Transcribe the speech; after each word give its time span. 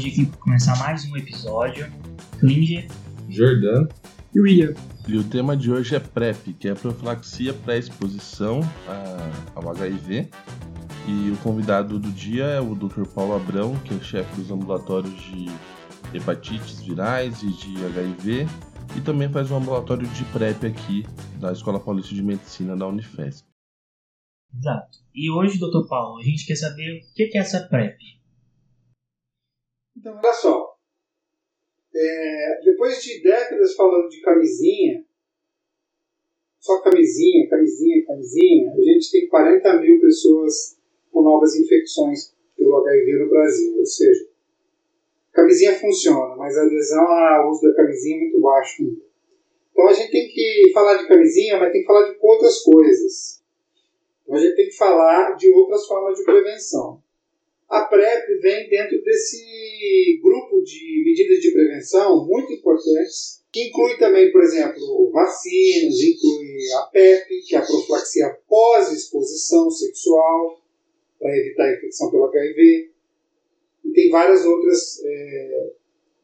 hoje 0.00 0.08
aqui 0.08 0.24
para 0.24 0.38
começar 0.38 0.78
mais 0.78 1.04
um 1.04 1.14
episódio. 1.14 1.86
Klinger, 2.38 2.88
Jordan 3.28 3.86
e 4.34 4.40
William. 4.40 4.72
E 5.06 5.18
o 5.18 5.24
tema 5.24 5.54
de 5.54 5.70
hoje 5.70 5.94
é 5.94 6.00
PrEP, 6.00 6.54
que 6.54 6.68
é 6.68 6.74
profilaxia 6.74 7.52
pré-exposição 7.52 8.60
ao 9.54 9.68
HIV. 9.68 10.30
E 11.06 11.30
o 11.30 11.36
convidado 11.42 11.98
do 11.98 12.10
dia 12.12 12.44
é 12.44 12.60
o 12.60 12.74
Dr. 12.74 13.04
Paulo 13.14 13.34
Abrão, 13.34 13.76
que 13.80 13.92
é 13.92 14.00
chefe 14.00 14.34
dos 14.36 14.50
ambulatórios 14.50 15.20
de 15.20 15.48
hepatites 16.14 16.80
virais 16.80 17.42
e 17.42 17.48
de 17.48 17.84
HIV. 17.84 18.46
E 18.96 19.00
também 19.02 19.28
faz 19.28 19.50
um 19.50 19.58
ambulatório 19.58 20.08
de 20.08 20.24
PrEP 20.24 20.64
aqui 20.64 21.04
da 21.38 21.52
Escola 21.52 21.78
Paulista 21.78 22.14
de 22.14 22.22
Medicina 22.22 22.74
da 22.74 22.86
Unifesp. 22.86 23.46
Exato. 24.56 24.98
E 25.14 25.30
hoje, 25.30 25.58
doutor 25.58 25.86
Paulo, 25.86 26.18
a 26.20 26.24
gente 26.24 26.46
quer 26.46 26.56
saber 26.56 27.02
o 27.02 27.14
que 27.14 27.36
é 27.36 27.40
essa 27.40 27.60
PrEP. 27.60 27.98
Então, 29.96 30.18
olha 30.22 30.32
só. 30.32 30.76
É, 31.94 32.60
depois 32.64 33.02
de 33.02 33.22
décadas 33.22 33.74
falando 33.74 34.08
de 34.08 34.20
camisinha, 34.20 35.04
só 36.60 36.80
camisinha, 36.82 37.48
camisinha, 37.48 38.04
camisinha, 38.06 38.72
a 38.72 38.80
gente 38.82 39.10
tem 39.10 39.28
40 39.28 39.80
mil 39.80 40.00
pessoas 40.00 40.78
com 41.10 41.22
novas 41.22 41.56
infecções 41.56 42.34
pelo 42.56 42.76
HIV 42.76 43.24
no 43.24 43.30
Brasil. 43.30 43.78
Ou 43.78 43.86
seja, 43.86 44.28
camisinha 45.32 45.74
funciona, 45.74 46.36
mas 46.36 46.56
a 46.56 46.62
adesão 46.62 47.06
ao 47.06 47.50
uso 47.50 47.62
da 47.62 47.74
camisinha 47.74 48.16
é 48.16 48.20
muito 48.20 48.40
baixo 48.40 48.82
ainda. 48.82 49.10
Então 49.72 49.88
a 49.88 49.92
gente 49.94 50.10
tem 50.10 50.28
que 50.28 50.70
falar 50.74 50.96
de 50.98 51.08
camisinha, 51.08 51.58
mas 51.58 51.72
tem 51.72 51.80
que 51.80 51.86
falar 51.86 52.10
de 52.10 52.18
outras 52.20 52.62
coisas. 52.62 53.42
Então 54.22 54.36
a 54.36 54.38
gente 54.38 54.54
tem 54.54 54.66
que 54.66 54.76
falar 54.76 55.32
de 55.36 55.50
outras 55.52 55.86
formas 55.86 56.18
de 56.18 56.24
prevenção. 56.24 57.02
A 57.70 57.84
PrEP 57.84 58.40
vem 58.40 58.68
dentro 58.68 59.00
desse 59.04 60.18
grupo 60.20 60.60
de 60.60 61.04
medidas 61.06 61.38
de 61.38 61.52
prevenção 61.52 62.26
muito 62.26 62.52
importantes, 62.52 63.44
que 63.52 63.68
inclui 63.68 63.96
também, 63.96 64.32
por 64.32 64.42
exemplo, 64.42 65.08
vacinas, 65.12 66.00
inclui 66.00 66.72
a 66.76 66.82
PEP, 66.92 67.42
que 67.46 67.54
é 67.54 67.58
a 67.58 67.64
profilaxia 67.64 68.36
pós-exposição 68.48 69.70
sexual, 69.70 70.60
para 71.16 71.36
evitar 71.36 71.66
a 71.66 71.74
infecção 71.76 72.10
pelo 72.10 72.24
HIV, 72.24 72.90
e 73.84 73.92
tem 73.92 74.10
várias 74.10 74.44
outras 74.44 75.00
é, 75.04 75.70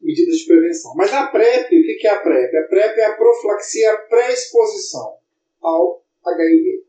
medidas 0.01 0.39
de 0.39 0.47
prevenção. 0.47 0.93
Mas 0.97 1.13
a 1.13 1.27
PrEP, 1.27 1.67
o 1.67 1.97
que 1.97 2.07
é 2.07 2.09
a 2.09 2.19
PrEP? 2.19 2.57
A 2.57 2.63
PrEP 2.63 2.97
é 2.97 3.05
a 3.05 3.15
profilaxia 3.15 3.95
pré-exposição 4.09 5.15
ao 5.61 6.03
HIV. 6.25 6.83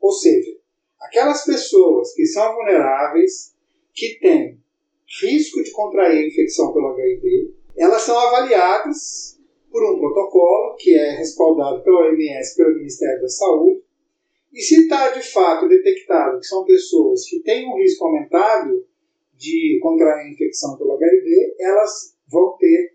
Ou 0.00 0.12
seja, 0.12 0.56
aquelas 1.00 1.44
pessoas 1.44 2.14
que 2.14 2.24
são 2.24 2.54
vulneráveis 2.54 3.55
que 3.96 4.18
têm 4.20 4.60
risco 5.22 5.62
de 5.62 5.70
contrair 5.72 6.18
a 6.18 6.26
infecção 6.28 6.72
pelo 6.72 6.88
HIV, 6.88 7.54
elas 7.76 8.02
são 8.02 8.18
avaliadas 8.18 9.40
por 9.70 9.82
um 9.82 9.98
protocolo 9.98 10.76
que 10.76 10.94
é 10.94 11.16
respaldado 11.16 11.82
pela 11.82 12.02
OMS, 12.02 12.54
pelo 12.54 12.76
Ministério 12.76 13.22
da 13.22 13.28
Saúde, 13.28 13.82
e 14.52 14.60
se 14.60 14.82
está 14.82 15.10
de 15.10 15.22
fato 15.22 15.68
detectado 15.68 16.38
que 16.38 16.46
são 16.46 16.64
pessoas 16.64 17.28
que 17.28 17.40
têm 17.40 17.68
um 17.68 17.76
risco 17.76 18.06
aumentado 18.06 18.86
de 19.34 19.78
contrair 19.82 20.26
a 20.26 20.30
infecção 20.30 20.78
pelo 20.78 20.92
HIV, 20.92 21.56
elas 21.58 22.16
vão 22.28 22.56
ter 22.58 22.94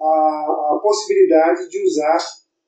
a, 0.00 0.74
a 0.74 0.80
possibilidade 0.82 1.68
de 1.68 1.82
usar 1.82 2.18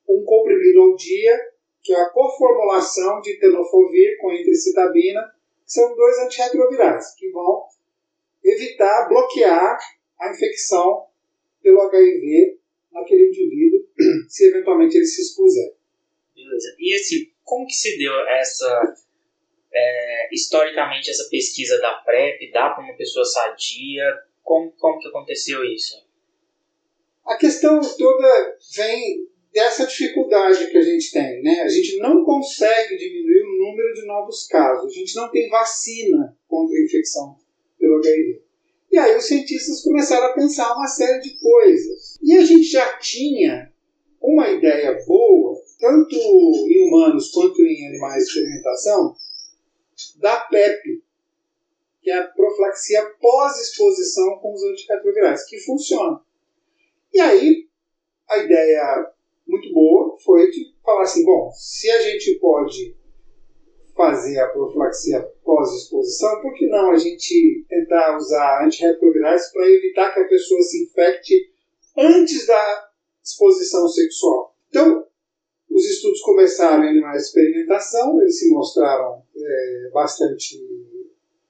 um 0.08 0.24
comprimido 0.24 0.80
ao 0.80 0.96
dia, 0.96 1.38
que 1.82 1.92
é 1.92 2.00
a 2.00 2.10
coformulação 2.10 3.20
de 3.20 3.38
tenofovir 3.38 4.18
com 4.18 4.32
entricitabina, 4.32 5.20
que 5.66 5.72
são 5.72 5.94
dois 5.96 6.18
antirretrovirais, 6.20 7.14
que 7.16 7.28
vão 7.30 7.64
evitar, 8.42 9.08
bloquear 9.08 9.76
a 10.20 10.30
infecção 10.30 11.06
pelo 11.60 11.80
HIV 11.82 12.60
naquele 12.92 13.28
indivíduo, 13.28 13.84
se 14.28 14.46
eventualmente 14.46 14.96
ele 14.96 15.04
se 15.04 15.20
expuser. 15.20 15.74
Beleza. 16.34 16.76
E 16.78 16.94
assim, 16.94 17.32
como 17.42 17.66
que 17.66 17.74
se 17.74 17.98
deu 17.98 18.14
essa, 18.28 18.94
é, 19.74 20.28
historicamente, 20.32 21.10
essa 21.10 21.28
pesquisa 21.28 21.78
da 21.80 21.94
PrEP? 21.94 22.52
Dá 22.52 22.70
para 22.70 22.84
uma 22.84 22.96
pessoa 22.96 23.24
sadia? 23.24 24.04
Como, 24.44 24.70
como 24.72 25.00
que 25.00 25.08
aconteceu 25.08 25.64
isso? 25.64 26.06
A 27.24 27.36
questão 27.36 27.80
toda 27.80 28.58
vem 28.76 29.28
dessa 29.52 29.86
dificuldade 29.86 30.70
que 30.70 30.78
a 30.78 30.82
gente 30.82 31.10
tem. 31.10 31.42
Né? 31.42 31.62
A 31.62 31.68
gente 31.68 31.98
não 31.98 32.24
consegue 32.24 32.96
diminuir 32.96 33.42
o 33.42 33.58
número 33.66 33.94
de 33.94 34.06
novos 34.06 34.46
casos. 34.46 34.92
A 34.92 34.94
gente 34.94 35.16
não 35.16 35.30
tem 35.30 35.48
vacina 35.48 36.36
contra 36.46 36.76
a 36.76 36.82
infecção 36.82 37.36
pelo 37.78 37.96
HIV. 37.98 38.42
E 38.90 38.98
aí 38.98 39.16
os 39.16 39.26
cientistas 39.26 39.82
começaram 39.82 40.26
a 40.26 40.32
pensar 40.32 40.74
uma 40.74 40.86
série 40.86 41.20
de 41.20 41.38
coisas. 41.38 42.18
E 42.22 42.36
a 42.36 42.44
gente 42.44 42.64
já 42.64 42.98
tinha 42.98 43.72
uma 44.20 44.48
ideia 44.48 44.98
boa, 45.06 45.60
tanto 45.78 46.14
em 46.16 46.88
humanos 46.88 47.30
quanto 47.30 47.62
em 47.62 47.86
animais 47.88 48.24
de 48.24 48.28
experimentação, 48.30 49.14
da 50.16 50.40
PEP, 50.40 51.02
que 52.02 52.10
é 52.10 52.18
a 52.18 52.28
profilaxia 52.28 53.04
pós-exposição 53.20 54.38
com 54.38 54.54
os 54.54 54.62
antirretrovirais, 54.64 55.44
que 55.46 55.58
funciona. 55.58 56.20
E 57.12 57.20
aí, 57.20 57.68
a 58.28 58.38
ideia 58.38 59.12
muito 59.46 59.72
boa 59.72 60.16
foi 60.24 60.50
de 60.50 60.74
falar 60.84 61.02
assim: 61.02 61.24
bom, 61.24 61.50
se 61.52 61.90
a 61.90 62.00
gente 62.00 62.38
pode 62.38 62.96
fazer 63.96 64.38
a 64.40 64.48
profilaxia 64.48 65.22
pós-exposição, 65.42 66.42
por 66.42 66.52
que 66.54 66.66
não 66.66 66.90
a 66.90 66.96
gente 66.96 67.64
tentar 67.68 68.16
usar 68.16 68.64
antirretrovirais 68.64 69.50
para 69.52 69.68
evitar 69.70 70.12
que 70.12 70.20
a 70.20 70.28
pessoa 70.28 70.60
se 70.62 70.84
infecte 70.84 71.50
antes 71.96 72.46
da 72.46 72.90
exposição 73.24 73.88
sexual? 73.88 74.54
Então, 74.68 75.06
os 75.70 75.84
estudos 75.84 76.20
começaram 76.20 76.84
em 76.84 76.90
animais 76.90 77.22
de 77.22 77.28
experimentação, 77.28 78.20
eles 78.20 78.38
se 78.38 78.50
mostraram 78.50 79.22
é, 79.34 79.90
bastante 79.92 80.58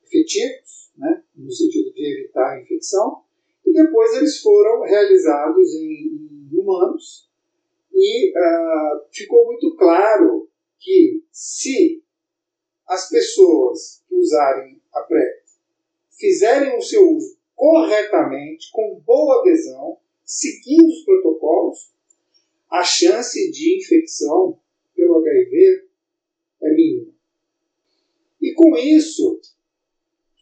efetivos, 0.05 0.93
né, 0.97 1.23
no 1.35 1.51
sentido 1.51 1.93
de 1.93 2.23
evitar 2.23 2.53
a 2.53 2.61
infecção, 2.61 3.23
e 3.65 3.73
depois 3.73 4.17
eles 4.17 4.41
foram 4.41 4.83
realizados 4.83 5.75
em, 5.75 6.49
em 6.53 6.59
humanos, 6.59 7.26
e 7.97 8.31
uh, 8.31 9.09
ficou 9.11 9.47
muito 9.47 9.75
claro 9.77 10.51
que 10.79 11.25
se 11.33 12.05
as 12.87 13.09
pessoas 13.09 14.05
que 14.07 14.15
usarem 14.15 14.83
a 14.93 15.01
PrEP 15.01 15.47
fizerem 16.11 16.77
o 16.77 16.83
seu 16.83 17.11
uso 17.11 17.39
corretamente, 17.55 18.71
com 18.71 19.01
boa 19.01 19.41
adesão, 19.41 19.99
seguindo 20.23 20.87
os 20.87 21.05
protocolos, 21.05 21.91
a 22.71 22.85
chance 22.85 23.51
de 23.51 23.79
infecção 23.79 24.61
pelo 24.95 25.17
HIV 25.17 25.89
é 26.63 26.75
mínima. 26.75 27.13
E 28.43 28.53
com 28.53 28.77
isso, 28.77 29.41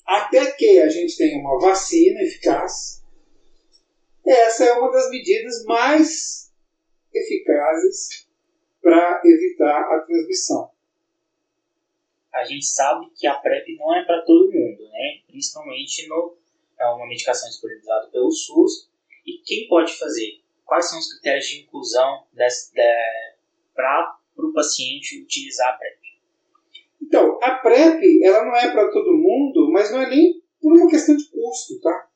até 0.04 0.50
que 0.50 0.80
a 0.80 0.88
gente 0.88 1.16
tenha 1.16 1.38
uma 1.38 1.60
vacina 1.60 2.20
eficaz, 2.22 3.04
essa 4.26 4.64
é 4.64 4.72
uma 4.72 4.90
das 4.90 5.08
medidas 5.10 5.64
mais 5.64 6.43
eficazes 7.72 8.28
para 8.82 9.22
evitar 9.24 9.80
a 9.80 10.00
transmissão 10.00 10.74
a 12.34 12.42
gente 12.42 12.66
sabe 12.66 13.06
que 13.14 13.26
a 13.26 13.34
PrEP 13.34 13.76
não 13.78 13.94
é 13.94 14.04
para 14.04 14.22
todo 14.22 14.52
mundo, 14.52 14.82
né? 14.90 15.20
Principalmente 15.28 16.08
no 16.08 16.36
é 16.78 16.86
uma 16.86 17.06
medicação 17.06 17.48
disponibilizada 17.48 18.08
pelo 18.08 18.30
SUS. 18.30 18.90
E 19.24 19.38
quem 19.44 19.68
pode 19.68 19.96
fazer? 19.96 20.42
Quais 20.64 20.90
são 20.90 20.98
os 20.98 21.12
critérios 21.12 21.46
de 21.46 21.60
inclusão 21.62 22.26
para 23.72 24.18
o 24.36 24.52
paciente 24.52 25.22
utilizar 25.22 25.74
a 25.74 25.78
PrEP? 25.78 25.98
Então, 27.00 27.38
a 27.40 27.52
PrEP 27.52 28.24
ela 28.24 28.44
não 28.44 28.56
é 28.56 28.72
para 28.72 28.90
todo 28.90 29.16
mundo, 29.16 29.70
mas 29.70 29.92
não 29.92 30.02
é 30.02 30.10
nem 30.10 30.42
por 30.60 30.72
uma 30.72 30.90
questão 30.90 31.16
de 31.16 31.24
custo, 31.30 31.80
tá? 31.80 32.08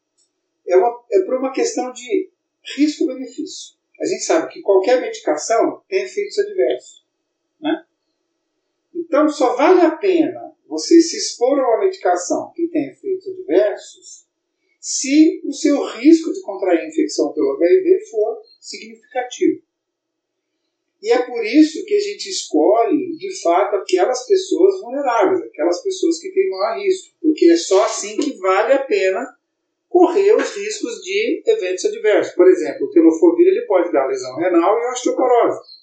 É, 0.67 0.77
uma, 0.77 1.05
é 1.13 1.21
por 1.21 1.39
uma 1.39 1.53
questão 1.53 1.93
de 1.93 2.33
risco-benefício. 2.77 3.78
A 4.01 4.07
gente 4.07 4.25
sabe 4.25 4.53
que 4.53 4.61
qualquer 4.61 5.01
medicação 5.01 5.83
tem 5.89 6.05
efeitos 6.05 6.39
adversos, 6.39 7.07
né? 7.61 7.85
Então, 8.95 9.29
só 9.29 9.57
vale 9.57 9.81
a 9.81 9.97
pena 9.97 10.55
você 10.67 11.01
se 11.01 11.17
expor 11.17 11.59
a 11.59 11.69
uma 11.69 11.85
medicação 11.85 12.53
que 12.55 12.69
tem 12.69 12.91
efeitos 12.91 13.27
adversos 13.27 14.29
se 14.81 15.43
o 15.45 15.53
seu 15.53 15.85
risco 15.85 16.33
de 16.33 16.41
contrair 16.43 16.87
infecção 16.87 17.33
pelo 17.33 17.53
HIV 17.57 18.01
for 18.11 18.41
significativo. 18.61 19.63
E 21.03 21.13
é 21.13 21.25
por 21.25 21.45
isso 21.45 21.85
que 21.85 21.95
a 21.95 22.01
gente 22.01 22.29
escolhe, 22.29 23.17
de 23.17 23.41
fato, 23.41 23.77
aquelas 23.77 24.27
pessoas 24.27 24.81
vulneráveis, 24.81 25.43
aquelas 25.43 25.83
pessoas 25.83 26.19
que 26.19 26.33
têm 26.33 26.49
maior 26.51 26.79
risco, 26.79 27.17
porque 27.21 27.47
é 27.47 27.57
só 27.57 27.85
assim 27.85 28.17
que 28.17 28.37
vale 28.39 28.73
a 28.73 28.83
pena 28.83 29.38
correr 29.89 30.35
os 30.35 30.55
riscos 30.55 31.01
de 31.03 31.43
eventos 31.47 31.85
adversos. 31.85 32.35
Por 32.35 32.47
exemplo, 32.49 32.87
o 32.87 32.91
tenofovir 32.91 33.49
ele 33.49 33.67
pode 33.67 33.93
dar 33.93 34.07
lesão 34.07 34.37
renal 34.37 34.79
e 34.79 34.93
osteoporose. 34.93 35.79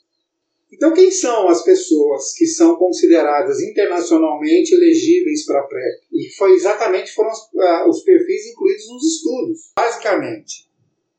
Então, 0.71 0.93
quem 0.93 1.09
são 1.09 1.47
as 1.47 1.63
pessoas 1.63 2.33
que 2.33 2.45
são 2.45 2.75
consideradas 2.75 3.61
internacionalmente 3.61 4.73
elegíveis 4.73 5.45
para 5.45 5.63
PrEP? 5.63 6.01
E 6.11 6.35
foi 6.35 6.51
exatamente 6.53 7.13
foram 7.13 7.31
uh, 7.31 7.89
os 7.89 8.03
perfis 8.03 8.47
incluídos 8.47 8.87
nos 8.89 9.03
estudos. 9.15 9.71
Basicamente, 9.77 10.67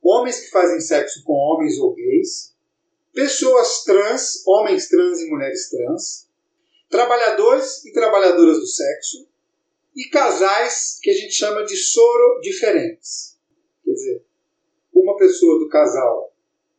homens 0.03 0.41
que 0.41 0.51
fazem 0.51 0.81
sexo 0.81 1.23
com 1.25 1.33
homens 1.33 1.79
ou 1.79 1.95
gays, 1.95 2.55
pessoas 3.15 3.83
trans, 3.85 4.47
homens 4.47 4.89
trans 4.89 5.21
e 5.21 5.31
mulheres 5.31 5.71
trans, 5.71 6.27
trabalhadores 6.91 7.85
e 7.85 7.93
trabalhadoras 7.93 8.59
do 8.59 8.67
sexo, 8.67 9.27
e 9.97 10.11
casais 10.11 10.99
que 11.01 11.11
a 11.11 11.15
gente 11.15 11.33
chama 11.33 11.65
de 11.65 11.75
soro 11.75 12.41
diferentes. 12.41 13.39
Quer 13.83 13.93
dizer, 13.93 14.25
uma 14.93 15.17
pessoa 15.17 15.59
do 15.59 15.69
casal 15.69 16.35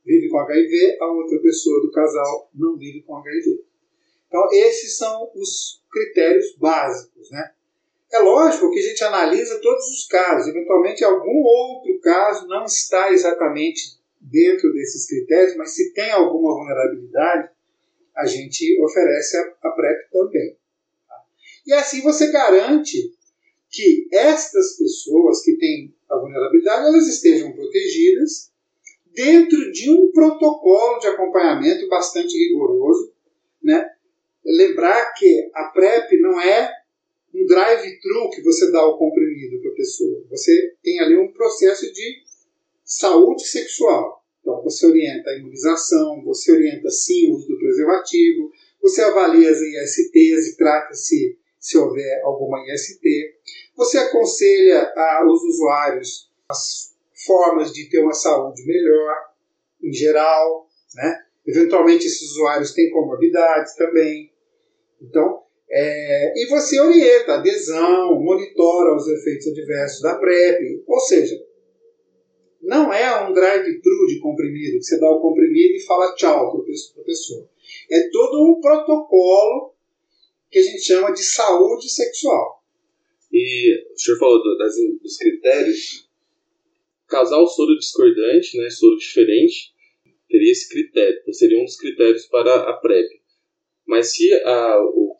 vive 0.05 0.29
com 0.29 0.39
HIV, 0.39 0.97
a 1.01 1.07
outra 1.07 1.39
pessoa 1.39 1.81
do 1.81 1.91
casal 1.91 2.49
não 2.53 2.77
vive 2.77 3.01
com 3.01 3.17
HIV. 3.17 3.65
Então, 4.27 4.47
esses 4.53 4.97
são 4.97 5.31
os 5.35 5.83
critérios 5.91 6.55
básicos. 6.57 7.31
Né? 7.31 7.51
É 8.13 8.19
lógico 8.19 8.71
que 8.71 8.79
a 8.79 8.83
gente 8.83 9.03
analisa 9.03 9.59
todos 9.61 9.85
os 9.89 10.07
casos, 10.07 10.47
eventualmente 10.47 11.03
algum 11.03 11.43
outro 11.43 11.99
caso 11.99 12.47
não 12.47 12.65
está 12.65 13.11
exatamente 13.11 13.97
dentro 14.21 14.71
desses 14.73 15.07
critérios, 15.07 15.55
mas 15.55 15.75
se 15.75 15.93
tem 15.93 16.11
alguma 16.11 16.53
vulnerabilidade, 16.53 17.49
a 18.15 18.25
gente 18.25 18.81
oferece 18.81 19.37
a, 19.37 19.53
a 19.63 19.71
PrEP 19.71 20.09
também. 20.11 20.57
E 21.67 21.73
assim 21.73 22.01
você 22.01 22.31
garante 22.31 23.13
que 23.69 24.07
estas 24.11 24.77
pessoas 24.77 25.43
que 25.43 25.57
têm 25.57 25.93
a 26.09 26.17
vulnerabilidade 26.17 26.87
elas 26.87 27.07
estejam 27.07 27.51
protegidas 27.51 28.49
dentro 29.13 29.71
de 29.71 29.91
um 29.91 30.11
protocolo 30.11 30.99
de 30.99 31.07
acompanhamento 31.07 31.87
bastante 31.89 32.37
rigoroso. 32.37 33.11
Né? 33.61 33.85
Lembrar 34.45 35.13
que 35.13 35.51
a 35.53 35.65
PrEP 35.65 36.17
não 36.21 36.39
é 36.39 36.71
um 37.33 37.45
drive-thru 37.45 38.29
que 38.29 38.41
você 38.41 38.71
dá 38.71 38.85
o 38.85 38.97
comprimido 38.97 39.59
para 39.59 39.71
a 39.71 39.75
pessoa. 39.75 40.25
Você 40.29 40.73
tem 40.81 40.99
ali 40.99 41.17
um 41.17 41.33
processo 41.33 41.91
de 41.91 42.23
saúde 42.85 43.45
sexual. 43.45 44.23
Então, 44.39 44.63
você 44.63 44.85
orienta 44.85 45.29
a 45.29 45.37
imunização, 45.37 46.23
você 46.23 46.53
orienta 46.53 46.89
sim 46.89 47.29
o 47.29 47.35
uso 47.35 47.49
do 47.49 47.59
preservativo, 47.59 48.49
você 48.81 49.01
avalia 49.01 49.51
as 49.51 49.59
ISTs 49.59 50.47
e 50.47 50.57
trata 50.57 50.93
se, 50.93 51.37
se 51.67 51.77
houver 51.77 52.21
alguma 52.23 52.63
IST. 52.65 53.01
Você 53.75 53.97
aconselha 53.97 54.89
a, 54.95 55.25
os 55.27 55.43
usuários 55.43 56.31
as 56.49 56.95
formas 57.25 57.73
de 57.73 57.89
ter 57.89 57.99
uma 57.99 58.13
saúde 58.13 58.65
melhor, 58.65 59.15
em 59.83 59.91
geral. 59.91 60.65
Né? 60.95 61.19
Eventualmente, 61.45 62.07
esses 62.07 62.31
usuários 62.31 62.73
têm 62.73 62.89
comorbidades 62.89 63.75
também. 63.75 64.31
Então, 65.01 65.43
é, 65.69 66.41
e 66.41 66.47
você 66.47 66.79
orienta 66.79 67.33
adesão, 67.33 68.15
monitora 68.15 68.95
os 68.95 69.05
efeitos 69.05 69.47
adversos 69.47 70.01
da 70.01 70.15
PrEP. 70.15 70.83
Ou 70.87 70.99
seja, 71.01 71.35
não 72.61 72.93
é 72.93 73.27
um 73.27 73.33
drive-thru 73.33 74.07
de 74.07 74.21
comprimido, 74.21 74.77
que 74.77 74.85
você 74.85 74.97
dá 74.97 75.11
o 75.11 75.19
comprimido 75.19 75.75
e 75.75 75.85
fala 75.85 76.15
tchau 76.15 76.49
para 76.49 76.61
a 76.61 77.05
pessoa. 77.05 77.49
É 77.91 78.09
todo 78.09 78.49
um 78.49 78.61
protocolo 78.61 79.76
que 80.49 80.59
a 80.59 80.63
gente 80.63 80.81
chama 80.81 81.11
de 81.11 81.23
saúde 81.23 81.89
sexual. 81.89 82.63
E 83.31 83.85
o 83.93 83.99
senhor 83.99 84.17
falou 84.17 84.41
do, 84.41 84.57
das, 84.57 84.73
dos 85.01 85.17
critérios. 85.17 86.07
Casal 87.07 87.47
soro 87.47 87.77
discordante, 87.77 88.57
né, 88.57 88.69
soro 88.69 88.97
diferente, 88.97 89.73
teria 90.27 90.51
esse 90.51 90.67
critério, 90.67 91.19
então 91.21 91.33
seria 91.33 91.57
um 91.57 91.63
dos 91.63 91.77
critérios 91.77 92.25
para 92.25 92.69
a 92.69 92.73
PrEP. 92.73 93.07
Mas 93.85 94.13
se 94.13 94.33
a, 94.43 94.77
o, 94.81 95.15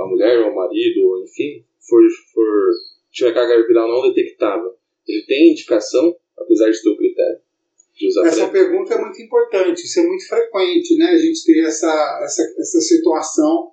a 0.00 0.06
mulher 0.08 0.40
ou 0.40 0.50
o 0.50 0.56
marido, 0.56 1.00
ou 1.04 1.22
enfim, 1.22 1.64
for, 1.88 2.02
for 2.34 2.72
tiver 3.12 3.32
carga 3.32 3.64
viral 3.68 3.88
não 3.88 4.12
detectável, 4.12 4.76
ele 5.06 5.24
tem 5.26 5.52
indicação 5.52 6.16
apesar 6.36 6.70
de 6.70 6.82
ter 6.82 6.88
o 6.88 6.96
critério 6.96 7.40
Essa 8.24 8.48
pergunta 8.48 8.94
é 8.94 9.00
muito 9.00 9.20
importante, 9.22 9.84
isso 9.84 10.00
é 10.00 10.06
muito 10.06 10.26
frequente, 10.26 10.96
né? 10.96 11.10
A 11.10 11.18
gente 11.18 11.44
ter 11.44 11.60
essa, 11.64 12.20
essa, 12.24 12.42
essa 12.58 12.80
situação 12.80 13.71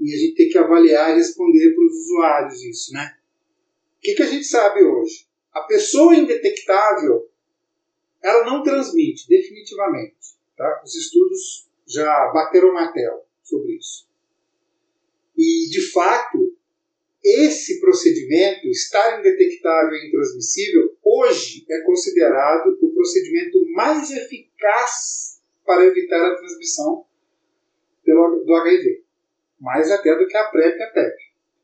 e 0.00 0.14
a 0.14 0.16
gente 0.16 0.34
tem 0.34 0.48
que 0.48 0.58
avaliar 0.58 1.10
e 1.10 1.16
responder 1.16 1.74
para 1.74 1.84
os 1.84 1.92
usuários 1.92 2.62
isso, 2.62 2.92
né? 2.92 3.16
O 3.96 4.00
que, 4.00 4.14
que 4.14 4.22
a 4.22 4.26
gente 4.26 4.44
sabe 4.44 4.82
hoje? 4.82 5.26
A 5.52 5.62
pessoa 5.62 6.14
indetectável, 6.14 7.28
ela 8.22 8.44
não 8.44 8.62
transmite, 8.62 9.28
definitivamente. 9.28 10.38
Tá? 10.56 10.82
Os 10.84 10.94
estudos 10.94 11.68
já 11.86 12.30
bateram 12.32 12.72
martelo 12.72 13.22
sobre 13.42 13.76
isso. 13.76 14.08
E, 15.36 15.68
de 15.70 15.90
fato, 15.90 16.56
esse 17.24 17.80
procedimento, 17.80 18.68
estar 18.68 19.18
indetectável 19.18 19.92
e 19.92 20.08
intransmissível, 20.08 20.96
hoje 21.02 21.64
é 21.68 21.80
considerado 21.80 22.78
o 22.80 22.92
procedimento 22.92 23.64
mais 23.72 24.10
eficaz 24.10 25.40
para 25.64 25.84
evitar 25.84 26.24
a 26.24 26.36
transmissão 26.36 27.04
do 28.04 28.54
HIV. 28.54 29.07
Mais 29.60 29.90
até 29.90 30.16
do 30.16 30.26
que 30.26 30.36
a 30.36 30.44
PrEP 30.44 30.78
e 30.78 30.82
a 30.82 30.90
PEP. 30.90 31.14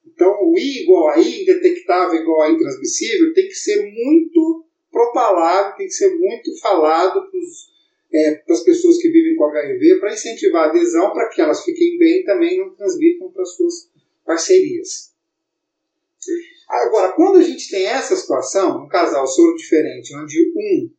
Então, 0.06 0.32
o 0.42 0.58
I 0.58 0.82
igual 0.82 1.08
a 1.08 1.18
I, 1.18 1.42
indetectável 1.42 2.20
igual 2.20 2.42
a 2.42 2.50
intransmissível, 2.50 3.32
tem 3.32 3.48
que 3.48 3.54
ser 3.54 3.82
muito 3.82 4.66
propalado, 4.90 5.76
tem 5.76 5.86
que 5.86 5.92
ser 5.92 6.14
muito 6.14 6.58
falado 6.60 7.28
para 7.30 8.20
é, 8.20 8.42
as 8.48 8.62
pessoas 8.62 8.98
que 8.98 9.08
vivem 9.08 9.34
com 9.36 9.44
HIV, 9.44 9.98
para 9.98 10.12
incentivar 10.12 10.66
a 10.66 10.70
adesão, 10.70 11.12
para 11.12 11.28
que 11.28 11.40
elas 11.40 11.64
fiquem 11.64 11.98
bem 11.98 12.20
e 12.20 12.24
também 12.24 12.58
não 12.58 12.74
transmitam 12.74 13.30
para 13.32 13.42
as 13.42 13.56
suas 13.56 13.90
parcerias. 14.24 15.12
Agora, 16.68 17.12
quando 17.12 17.38
a 17.38 17.42
gente 17.42 17.70
tem 17.70 17.86
essa 17.86 18.16
situação, 18.16 18.84
um 18.84 18.88
casal 18.88 19.26
soro 19.26 19.56
diferente, 19.56 20.16
onde 20.16 20.52
um 20.56 20.90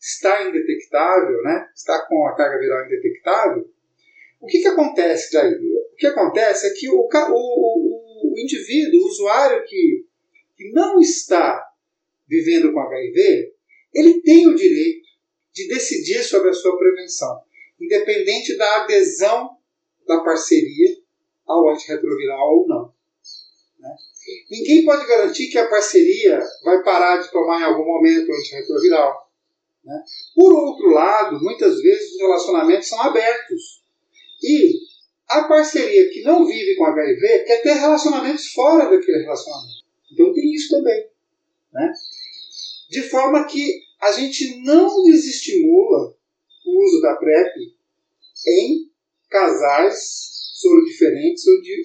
está 0.00 0.48
indetectável, 0.48 1.42
né, 1.42 1.68
está 1.74 2.06
com 2.06 2.26
a 2.26 2.34
carga 2.34 2.58
viral 2.58 2.86
indetectável, 2.86 3.68
o 4.40 4.46
que, 4.46 4.60
que 4.60 4.68
acontece 4.68 5.32
daí? 5.32 5.58
O 5.96 5.98
que 5.98 6.06
acontece 6.08 6.66
é 6.66 6.74
que 6.74 6.90
o, 6.90 7.08
o, 7.08 8.32
o 8.34 8.38
indivíduo, 8.38 9.00
o 9.00 9.06
usuário 9.06 9.64
que, 9.64 10.04
que 10.54 10.70
não 10.72 11.00
está 11.00 11.58
vivendo 12.28 12.70
com 12.70 12.80
HIV, 12.80 13.54
ele 13.94 14.20
tem 14.20 14.46
o 14.46 14.54
direito 14.54 15.08
de 15.54 15.66
decidir 15.68 16.22
sobre 16.22 16.50
a 16.50 16.52
sua 16.52 16.76
prevenção, 16.76 17.40
independente 17.80 18.58
da 18.58 18.82
adesão 18.82 19.56
da 20.06 20.20
parceria 20.20 20.98
ao 21.46 21.70
antirretroviral 21.70 22.58
ou 22.58 22.68
não. 22.68 22.92
Né? 23.80 23.96
Ninguém 24.50 24.84
pode 24.84 25.06
garantir 25.06 25.48
que 25.48 25.56
a 25.56 25.70
parceria 25.70 26.38
vai 26.62 26.82
parar 26.82 27.22
de 27.22 27.30
tomar 27.30 27.60
em 27.60 27.64
algum 27.64 27.86
momento 27.86 28.30
o 28.30 28.34
antirretroviral. 28.34 29.30
Né? 29.82 30.04
Por 30.34 30.52
outro 30.52 30.90
lado, 30.90 31.42
muitas 31.42 31.80
vezes 31.80 32.12
os 32.12 32.20
relacionamentos 32.20 32.86
são 32.86 33.00
abertos. 33.00 33.82
E 34.42 34.85
a 35.28 35.44
parceria 35.44 36.08
que 36.10 36.22
não 36.22 36.46
vive 36.46 36.76
com 36.76 36.86
HIV 36.86 37.44
quer 37.44 37.62
ter 37.62 37.74
relacionamentos 37.74 38.46
fora 38.48 38.90
daquele 38.90 39.22
relacionamento. 39.22 39.84
Então 40.12 40.32
tem 40.32 40.52
isso 40.54 40.76
também. 40.76 41.08
Né? 41.72 41.92
De 42.88 43.02
forma 43.02 43.44
que 43.44 43.82
a 44.00 44.12
gente 44.12 44.62
não 44.62 45.02
desestimula 45.04 46.14
o 46.64 46.84
uso 46.84 47.00
da 47.00 47.14
PrEP 47.16 47.74
em 48.46 48.90
casais 49.28 50.26
soro 50.54 50.84
diferentes 50.84 51.46
onde 51.46 51.82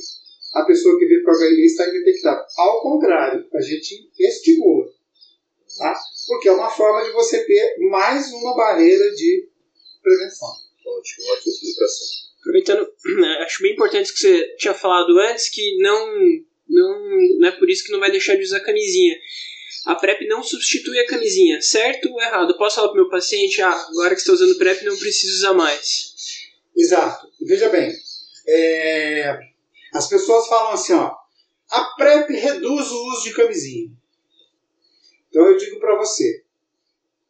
a 0.53 0.63
pessoa 0.63 0.98
que 0.98 1.05
vive 1.05 1.24
com 1.24 1.31
HIV 1.31 1.65
está 1.65 1.88
indetectável. 1.88 2.43
Ao 2.57 2.81
contrário, 2.81 3.48
a 3.53 3.62
gente 3.62 4.12
estimula. 4.19 4.86
Tá? 5.77 5.98
Porque 6.27 6.50
é 6.50 6.51
uma 6.51 6.69
forma 6.69 7.03
de 7.05 7.12
você 7.12 7.43
ter 7.45 7.77
mais 7.89 8.31
uma 8.33 8.55
barreira 8.55 9.13
de 9.15 9.50
prevenção. 10.01 10.50
Ótimo, 10.50 11.27
ótima 11.31 11.53
explicação. 11.53 12.30
Aproveitando, 12.41 12.88
acho 13.45 13.63
bem 13.63 13.74
importante 13.74 14.12
que 14.12 14.19
você 14.19 14.55
tinha 14.57 14.74
falado 14.74 15.17
antes 15.19 15.50
que 15.50 15.77
não, 15.77 16.13
não, 16.67 17.17
não 17.39 17.48
é 17.48 17.51
por 17.51 17.69
isso 17.69 17.86
que 17.86 17.91
não 17.91 18.00
vai 18.00 18.12
deixar 18.12 18.36
de 18.36 18.43
usar 18.43 18.60
camisinha. 18.60 19.15
A 19.86 19.95
PrEP 19.95 20.27
não 20.27 20.43
substitui 20.43 21.00
a 21.00 21.07
camisinha, 21.07 21.62
certo 21.62 22.12
ou 22.12 22.21
errado? 22.21 22.55
Posso 22.57 22.75
falar 22.75 22.89
para 22.89 23.00
o 23.00 23.01
meu 23.01 23.10
paciente, 23.10 23.62
ah, 23.62 23.71
agora 23.71 24.13
que 24.13 24.21
está 24.21 24.33
usando 24.33 24.57
PrEP 24.57 24.83
não 24.83 24.98
precisa 24.98 25.33
usar 25.33 25.53
mais. 25.53 26.12
Exato. 26.75 27.27
Veja 27.41 27.69
bem, 27.69 27.91
é, 28.48 29.39
as 29.93 30.07
pessoas 30.07 30.48
falam 30.48 30.74
assim, 30.74 30.93
ó, 30.93 31.15
a 31.69 31.83
PrEP 31.95 32.29
reduz 32.31 32.91
o 32.91 33.07
uso 33.07 33.24
de 33.24 33.33
camisinha. 33.33 33.91
Então 35.29 35.45
eu 35.48 35.57
digo 35.57 35.79
para 35.79 35.95
você, 35.95 36.43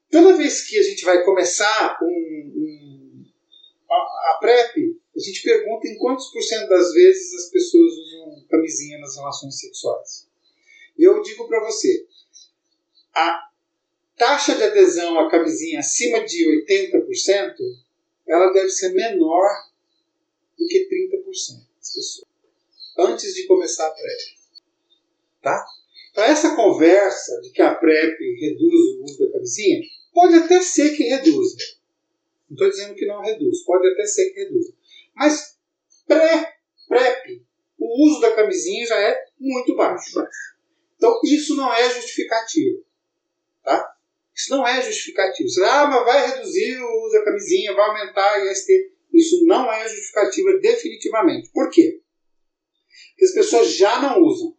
toda 0.09 0.35
vez 0.35 0.67
que 0.67 0.77
a 0.77 0.83
gente 0.83 1.05
vai 1.05 1.23
começar 1.23 1.97
um, 2.01 2.05
um, 2.05 3.25
a, 3.89 3.95
a, 3.95 4.37
PrEP, 4.39 4.99
a 5.15 5.19
gente 5.19 5.43
pergunta 5.43 5.87
em 5.87 5.97
quantos 5.97 6.27
por 6.31 6.41
cento 6.41 6.69
das 6.69 6.93
vezes 6.93 7.33
as 7.33 7.49
pessoas 7.49 7.93
usam 7.93 8.45
camisinha 8.49 8.99
nas 8.99 9.15
relações 9.15 9.59
sexuais. 9.59 10.27
E 10.97 11.03
eu 11.03 11.21
digo 11.21 11.47
para 11.47 11.63
você, 11.65 12.05
a 13.13 13.49
taxa 14.17 14.55
de 14.55 14.63
adesão 14.63 15.19
à 15.19 15.29
camisinha 15.29 15.79
acima 15.79 16.23
de 16.23 16.65
80%, 16.67 17.55
ela 18.27 18.53
deve 18.53 18.69
ser 18.69 18.93
menor 18.93 19.49
do 20.57 20.67
que 20.67 20.87
30% 20.87 21.65
das 21.77 21.93
pessoas. 21.93 22.27
Antes 22.97 23.33
de 23.33 23.47
começar 23.47 23.87
a 23.87 23.91
PrEP. 23.91 24.37
Tá? 25.41 25.65
Então, 26.11 26.23
essa 26.23 26.55
conversa 26.55 27.41
de 27.41 27.49
que 27.51 27.61
a 27.61 27.73
PrEP 27.73 28.19
reduz 28.39 28.99
o 28.99 29.03
uso 29.03 29.19
da 29.25 29.31
camisinha, 29.31 29.81
pode 30.13 30.35
até 30.35 30.61
ser 30.61 30.95
que 30.95 31.03
reduza. 31.03 31.57
Não 32.49 32.55
estou 32.55 32.69
dizendo 32.69 32.95
que 32.95 33.05
não 33.05 33.21
reduz, 33.21 33.63
pode 33.63 33.87
até 33.87 34.05
ser 34.05 34.29
que 34.29 34.41
reduza. 34.41 34.73
Mas 35.21 35.55
pré-PrEP, 36.07 37.45
o 37.77 38.07
uso 38.07 38.21
da 38.21 38.31
camisinha 38.31 38.87
já 38.87 38.99
é 38.99 39.23
muito 39.39 39.75
baixo. 39.75 40.19
Então, 40.95 41.19
isso 41.23 41.55
não 41.55 41.71
é 41.71 41.87
justificativo. 41.91 42.83
Tá? 43.63 43.87
Isso 44.35 44.49
não 44.49 44.67
é 44.67 44.81
justificativo. 44.81 45.47
Você, 45.47 45.63
ah, 45.63 45.85
mas 45.85 46.05
vai 46.05 46.27
reduzir 46.27 46.75
o 46.81 47.05
uso 47.05 47.19
da 47.19 47.25
camisinha, 47.25 47.75
vai 47.75 47.87
aumentar 47.87 48.31
a 48.31 48.51
IST. 48.51 48.93
Isso 49.13 49.45
não 49.45 49.71
é 49.71 49.87
justificativa 49.87 50.57
definitivamente. 50.59 51.51
Por 51.51 51.69
quê? 51.69 52.01
Porque 53.11 53.25
as 53.25 53.33
pessoas 53.33 53.75
já 53.75 54.01
não 54.01 54.23
usam. 54.23 54.57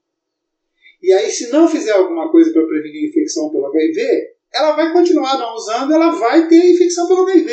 E 1.03 1.13
aí, 1.13 1.29
se 1.29 1.51
não 1.51 1.67
fizer 1.67 1.91
alguma 1.91 2.31
coisa 2.31 2.53
para 2.53 2.65
prevenir 2.69 3.07
a 3.07 3.09
infecção 3.09 3.51
pelo 3.51 3.67
HIV, 3.67 4.37
ela 4.55 4.77
vai 4.77 4.93
continuar 4.93 5.39
não 5.39 5.57
usando, 5.57 5.93
ela 5.93 6.13
vai 6.13 6.47
ter 6.47 6.71
infecção 6.71 7.09
pelo 7.09 7.23
HIV. 7.23 7.53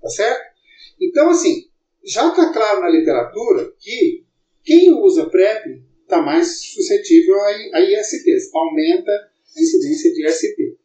Tá 0.00 0.08
certo? 0.08 0.51
Então, 1.02 1.30
assim, 1.30 1.64
já 2.04 2.28
está 2.28 2.52
claro 2.52 2.80
na 2.80 2.88
literatura 2.88 3.72
que 3.78 4.24
quem 4.62 4.92
usa 4.94 5.28
PrEP 5.28 5.82
está 6.02 6.22
mais 6.22 6.60
suscetível 6.60 7.34
a 7.72 7.80
ISTs, 7.80 8.54
aumenta 8.54 9.10
a 9.10 9.60
incidência 9.60 10.12
de 10.12 10.26
IST. 10.26 10.76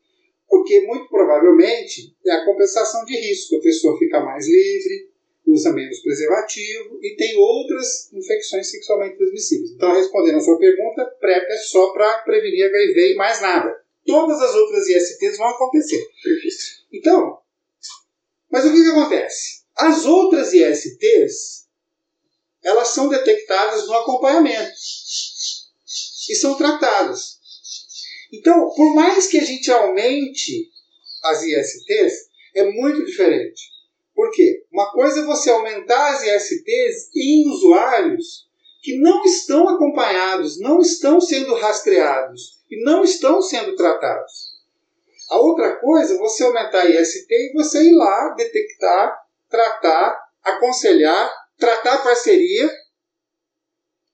Porque, 0.47 0.81
muito 0.81 1.07
provavelmente, 1.09 2.15
é 2.25 2.31
a 2.31 2.45
compensação 2.45 3.03
de 3.05 3.15
risco. 3.15 3.57
A 3.57 3.61
pessoa 3.61 3.97
fica 3.99 4.21
mais 4.21 4.47
livre, 4.47 5.09
usa 5.45 5.73
menos 5.73 5.99
preservativo 5.99 6.99
e 7.01 7.15
tem 7.15 7.37
outras 7.37 8.11
infecções 8.13 8.69
sexualmente 8.71 9.17
transmissíveis. 9.17 9.71
Então, 9.71 9.93
respondendo 9.93 10.37
a 10.37 10.41
sua 10.41 10.57
pergunta, 10.57 11.05
PrEP 11.19 11.43
é 11.43 11.57
só 11.57 11.91
para 11.93 12.19
prevenir 12.19 12.65
HIV 12.65 13.13
e 13.13 13.15
mais 13.15 13.41
nada. 13.41 13.75
Todas 14.05 14.41
as 14.41 14.55
outras 14.55 14.87
ISTs 14.87 15.37
vão 15.37 15.49
acontecer. 15.49 16.01
Perfeito. 16.23 16.55
Então, 16.93 17.37
mas 18.49 18.65
o 18.65 18.71
que, 18.71 18.81
que 18.81 18.89
acontece? 18.89 19.56
As 19.77 20.05
outras 20.05 20.53
ISTs, 20.53 21.67
elas 22.63 22.89
são 22.89 23.07
detectadas 23.09 23.85
no 23.87 23.93
acompanhamento 23.93 24.73
e 26.29 26.35
são 26.35 26.55
tratadas. 26.57 27.37
Então, 28.33 28.69
por 28.75 28.95
mais 28.95 29.27
que 29.27 29.37
a 29.37 29.43
gente 29.43 29.71
aumente 29.71 30.69
as 31.23 31.43
ISTs, 31.43 32.27
é 32.55 32.63
muito 32.71 33.05
diferente. 33.05 33.61
Por 34.13 34.31
quê? 34.31 34.65
Uma 34.71 34.91
coisa 34.91 35.21
é 35.21 35.25
você 35.25 35.51
aumentar 35.51 36.13
as 36.13 36.23
ISTs 36.23 37.15
em 37.15 37.47
usuários 37.49 38.47
que 38.81 38.97
não 38.99 39.23
estão 39.23 39.69
acompanhados, 39.69 40.59
não 40.59 40.79
estão 40.79 41.21
sendo 41.21 41.53
rastreados 41.53 42.57
e 42.69 42.83
não 42.83 43.03
estão 43.03 43.41
sendo 43.41 43.75
tratados. 43.75 44.57
A 45.29 45.37
outra 45.37 45.75
coisa 45.75 46.15
é 46.15 46.17
você 46.17 46.43
aumentar 46.43 46.81
a 46.81 46.89
IST 46.89 47.27
e 47.29 47.53
você 47.53 47.83
ir 47.83 47.93
lá 47.95 48.33
detectar, 48.35 49.26
tratar, 49.49 50.19
aconselhar, 50.43 51.31
tratar 51.57 52.03
parceria, 52.03 52.69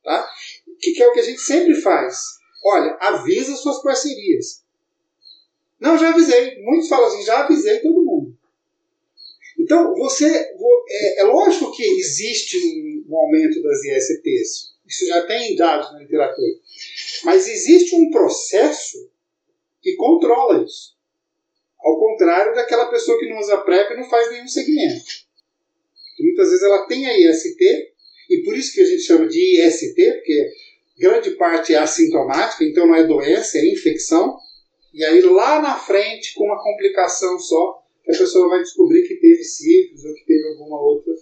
tá? 0.04 0.30
que, 0.84 0.92
que 0.92 1.02
é 1.02 1.08
o 1.08 1.14
que 1.14 1.22
a 1.22 1.24
gente 1.24 1.40
sempre 1.40 1.74
faz. 1.76 2.18
Olha, 2.66 2.98
avisa 3.00 3.56
suas 3.56 3.82
parcerias. 3.82 4.64
Não, 5.80 5.98
já 5.98 6.10
avisei. 6.10 6.62
Muitos 6.62 6.90
falam 6.90 7.08
assim, 7.08 7.24
já 7.24 7.44
avisei 7.44 7.80
todo 7.80 8.04
mundo. 8.04 8.38
Então, 9.58 9.96
você. 9.96 10.28
É, 10.90 11.22
é 11.22 11.24
lógico 11.24 11.72
que 11.72 11.84
existe 11.84 12.58
um, 12.58 13.14
um 13.14 13.18
aumento 13.18 13.62
das 13.64 13.84
ISTs. 13.84 14.74
Isso 14.86 15.08
já 15.08 15.26
tem 15.26 15.56
dados 15.56 15.92
na 15.94 16.00
literatura. 16.00 16.54
Mas 17.24 17.48
existe 17.48 17.96
um 17.96 18.12
processo 18.12 19.10
que 19.82 19.96
controla 19.96 20.64
isso. 20.64 20.94
Ao 21.80 21.98
contrário 21.98 22.54
daquela 22.54 22.90
pessoa 22.90 23.18
que 23.20 23.30
não 23.30 23.40
usa 23.40 23.58
PrEP 23.58 23.92
e 23.92 23.98
não 23.98 24.10
faz 24.10 24.32
nenhum 24.32 24.48
segmento. 24.48 25.23
Muitas 26.20 26.50
vezes 26.50 26.64
ela 26.64 26.86
tem 26.86 27.06
a 27.06 27.18
IST, 27.18 27.58
e 28.30 28.44
por 28.44 28.56
isso 28.56 28.74
que 28.74 28.82
a 28.82 28.86
gente 28.86 29.02
chama 29.02 29.28
de 29.28 29.62
IST, 29.62 29.96
porque 29.96 30.52
grande 30.98 31.32
parte 31.32 31.74
é 31.74 31.78
assintomática, 31.78 32.64
então 32.64 32.88
não 32.88 32.96
é 32.96 33.06
doença, 33.06 33.58
é 33.58 33.72
infecção. 33.72 34.38
E 34.94 35.04
aí 35.04 35.22
lá 35.22 35.62
na 35.62 35.76
frente, 35.78 36.34
com 36.36 36.46
uma 36.46 36.62
complicação 36.62 37.40
só, 37.40 37.84
a 38.08 38.18
pessoa 38.18 38.50
vai 38.50 38.62
descobrir 38.62 39.08
que 39.08 39.16
teve 39.16 39.44
sífilis 39.44 40.04
ou 40.04 40.14
que 40.14 40.26
teve 40.26 40.48
alguma 40.50 40.80
outra 40.82 41.14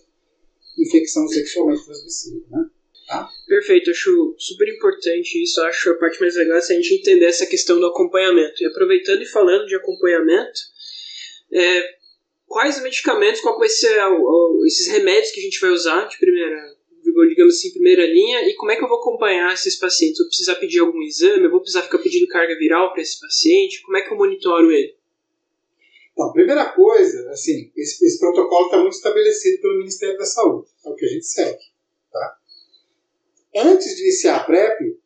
infecção 0.78 1.28
sexualmente 1.28 1.86
transmissível. 1.86 2.44
Né? 2.50 2.66
Tá? 3.08 3.30
Perfeito, 3.48 3.92
acho 3.92 4.36
super 4.38 4.68
importante 4.68 5.44
isso. 5.44 5.62
Acho 5.62 5.92
a 5.92 5.96
parte 5.96 6.20
mais 6.20 6.36
legal 6.36 6.58
é 6.58 6.60
a 6.60 6.62
gente 6.62 6.96
entender 6.96 7.26
essa 7.26 7.46
questão 7.46 7.80
do 7.80 7.88
acompanhamento. 7.88 8.62
E 8.62 8.66
aproveitando 8.66 9.22
e 9.22 9.26
falando 9.26 9.66
de 9.68 9.76
acompanhamento, 9.76 10.60
é, 11.54 12.01
quais 12.52 12.82
medicamentos, 12.84 13.40
qual 13.40 13.58
vai 13.58 13.70
ser 13.70 13.98
esses 14.68 14.88
remédios 14.88 15.32
que 15.32 15.40
a 15.40 15.44
gente 15.44 15.60
vai 15.60 15.70
usar 15.70 16.06
de 16.06 16.20
primeira 16.20 16.76
digamos 17.30 17.56
assim, 17.56 17.72
primeira 17.72 18.06
linha, 18.06 18.48
e 18.48 18.54
como 18.56 18.72
é 18.72 18.76
que 18.76 18.84
eu 18.84 18.88
vou 18.88 19.00
acompanhar 19.00 19.54
esses 19.54 19.76
pacientes? 19.76 20.20
Eu 20.20 20.26
vou 20.26 20.30
precisar 20.30 20.56
pedir 20.56 20.80
algum 20.80 21.02
exame? 21.02 21.44
Eu 21.44 21.52
vou 21.52 21.60
precisar 21.60 21.82
ficar 21.82 21.98
pedindo 21.98 22.28
carga 22.28 22.56
viral 22.58 22.94
para 22.94 23.02
esse 23.02 23.20
paciente? 23.20 23.82
Como 23.82 23.98
é 23.98 24.02
que 24.02 24.14
eu 24.14 24.18
monitoro 24.18 24.72
ele? 24.72 24.96
Então, 26.14 26.32
primeira 26.32 26.72
coisa, 26.74 27.30
assim, 27.32 27.72
esse, 27.76 28.06
esse 28.06 28.20
protocolo 28.20 28.66
está 28.66 28.78
muito 28.78 28.94
estabelecido 28.94 29.62
pelo 29.62 29.80
Ministério 29.80 30.18
da 30.18 30.26
Saúde, 30.26 30.70
é 30.86 30.90
o 30.90 30.96
que 30.96 31.06
a 31.06 31.10
gente 31.10 31.26
segue. 31.26 31.64
Tá? 32.12 32.38
Antes 33.56 33.96
de 33.96 34.04
iniciar 34.04 34.38
a 34.38 34.44
PrEP, 34.44 34.98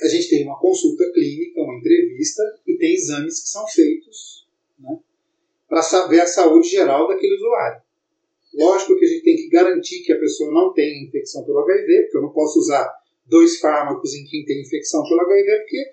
a 0.00 0.08
gente 0.08 0.28
tem 0.28 0.44
uma 0.44 0.60
consulta 0.60 1.10
clínica, 1.12 1.60
uma 1.60 1.78
entrevista, 1.78 2.42
e 2.66 2.76
tem 2.76 2.94
exames 2.94 3.42
que 3.42 3.48
são 3.48 3.66
feitos 3.68 4.48
né, 4.78 4.98
para 5.70 5.82
saber 5.82 6.20
a 6.20 6.26
saúde 6.26 6.68
geral 6.68 7.06
daquele 7.06 7.36
usuário. 7.36 7.80
Lógico 8.52 8.98
que 8.98 9.04
a 9.04 9.08
gente 9.08 9.22
tem 9.22 9.36
que 9.36 9.48
garantir 9.48 10.02
que 10.02 10.12
a 10.12 10.18
pessoa 10.18 10.52
não 10.52 10.72
tenha 10.72 11.06
infecção 11.06 11.44
pelo 11.44 11.60
HIV, 11.60 12.02
porque 12.02 12.16
eu 12.18 12.22
não 12.22 12.32
posso 12.32 12.58
usar 12.58 12.92
dois 13.26 13.60
fármacos 13.60 14.12
em 14.12 14.24
quem 14.24 14.44
tem 14.44 14.60
infecção 14.60 15.04
pelo 15.04 15.20
HIV, 15.20 15.58
porque 15.60 15.90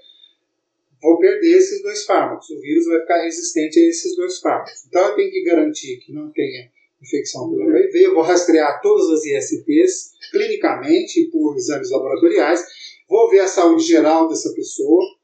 vou 1.03 1.19
perder 1.19 1.55
esses 1.55 1.83
dois 1.83 2.03
fármacos. 2.05 2.49
O 2.49 2.59
vírus 2.59 2.87
vai 2.87 3.01
ficar 3.01 3.21
resistente 3.21 3.79
a 3.79 3.87
esses 3.87 4.15
dois 4.15 4.39
fármacos. 4.39 4.85
Então 4.87 5.09
eu 5.09 5.15
tenho 5.15 5.31
que 5.31 5.43
garantir 5.43 5.97
que 5.97 6.11
não 6.11 6.31
tenha 6.31 6.71
infecção 6.99 7.47
pelo 7.47 7.69
HIV, 7.69 8.05
eu 8.05 8.15
vou 8.15 8.23
rastrear 8.23 8.81
todas 8.81 9.07
as 9.11 9.23
ISTs 9.23 10.13
clinicamente 10.31 11.29
por 11.31 11.55
exames 11.55 11.91
laboratoriais, 11.91 12.65
vou 13.07 13.29
ver 13.29 13.41
a 13.41 13.47
saúde 13.47 13.83
geral 13.83 14.27
dessa 14.27 14.51
pessoa, 14.55 15.16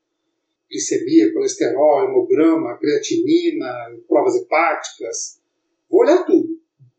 glicemia, 0.74 1.32
colesterol, 1.32 2.06
hemograma, 2.06 2.77
creatinina, 2.80 3.96
provas 4.08 4.36
hepáticas, 4.36 5.39
vou 5.89 6.01
olhar 6.01 6.25
tudo 6.25 6.50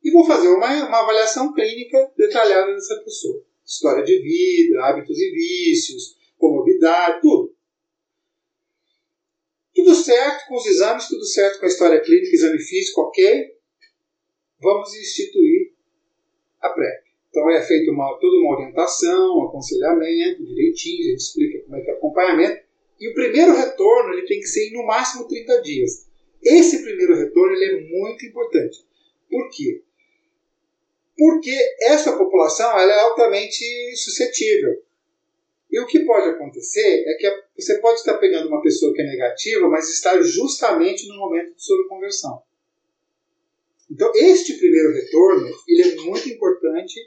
e 0.03 0.11
vou 0.13 0.25
fazer 0.25 0.49
uma, 0.49 0.87
uma 0.87 1.01
avaliação 1.01 1.53
clínica 1.53 2.13
detalhada 2.17 2.73
dessa 2.73 3.03
pessoa. 3.03 3.45
História 3.67 4.05
de 4.05 4.19
vida, 4.21 4.85
hábitos 4.85 5.19
e 5.19 5.31
vícios, 5.33 6.17
comorbidade, 6.39 7.21
tudo. 7.21 7.55
Tudo 9.75 9.95
certo 9.95 10.47
com 10.47 10.55
os 10.55 10.67
exames, 10.67 11.09
tudo 11.09 11.25
certo 11.25 11.59
com 11.59 11.65
a 11.65 11.69
história 11.69 12.01
clínica, 12.01 12.33
exame 12.33 12.61
físico, 12.61 13.01
ok? 13.01 13.55
Vamos 14.61 14.95
instituir 14.95 15.73
a 16.61 16.69
PrEP. 16.69 17.05
Então 17.29 17.51
é 17.51 17.61
feita 17.61 17.91
uma, 17.91 18.17
toda 18.21 18.37
uma 18.39 18.57
orientação, 18.57 19.39
um 19.39 19.49
aconselhamento 19.49 20.45
direitinho, 20.45 21.01
a 21.01 21.11
gente 21.11 21.21
explica 21.21 21.65
como 21.65 21.77
é 21.77 21.81
que 21.81 21.91
é 21.91 21.95
o 21.95 21.97
acompanhamento. 21.97 22.64
E 23.01 23.09
o 23.09 23.15
primeiro 23.15 23.55
retorno 23.55 24.15
ele 24.15 24.27
tem 24.27 24.41
que 24.41 24.47
ser 24.47 24.69
em 24.69 24.73
no 24.73 24.87
máximo 24.87 25.27
30 25.27 25.63
dias. 25.63 26.07
Esse 26.43 26.83
primeiro 26.83 27.17
retorno 27.17 27.55
ele 27.55 27.65
é 27.65 27.99
muito 27.99 28.25
importante. 28.27 28.79
Por 29.31 29.51
quê? 29.51 29.83
porque 31.17 31.57
essa 31.83 32.17
população 32.17 32.71
ela 32.79 32.93
é 32.93 33.01
altamente 33.01 33.65
suscetível. 33.97 34.83
E 35.71 35.81
o 35.81 35.87
que 35.87 36.05
pode 36.05 36.29
acontecer 36.29 37.05
é 37.07 37.15
que 37.15 37.45
você 37.57 37.79
pode 37.79 37.99
estar 37.99 38.19
pegando 38.19 38.49
uma 38.49 38.63
pessoa 38.63 38.93
que 38.93 39.03
é 39.03 39.07
negativa, 39.07 39.69
mas 39.69 39.89
está 39.91 40.21
justamente 40.23 41.09
no 41.09 41.17
momento 41.17 41.55
de 41.55 41.65
soroconversão. 41.65 42.43
Então, 43.91 44.11
este 44.15 44.55
primeiro 44.55 44.93
retorno 44.93 45.53
ele 45.69 45.83
é 45.83 45.95
muito 46.03 46.29
importante 46.29 47.01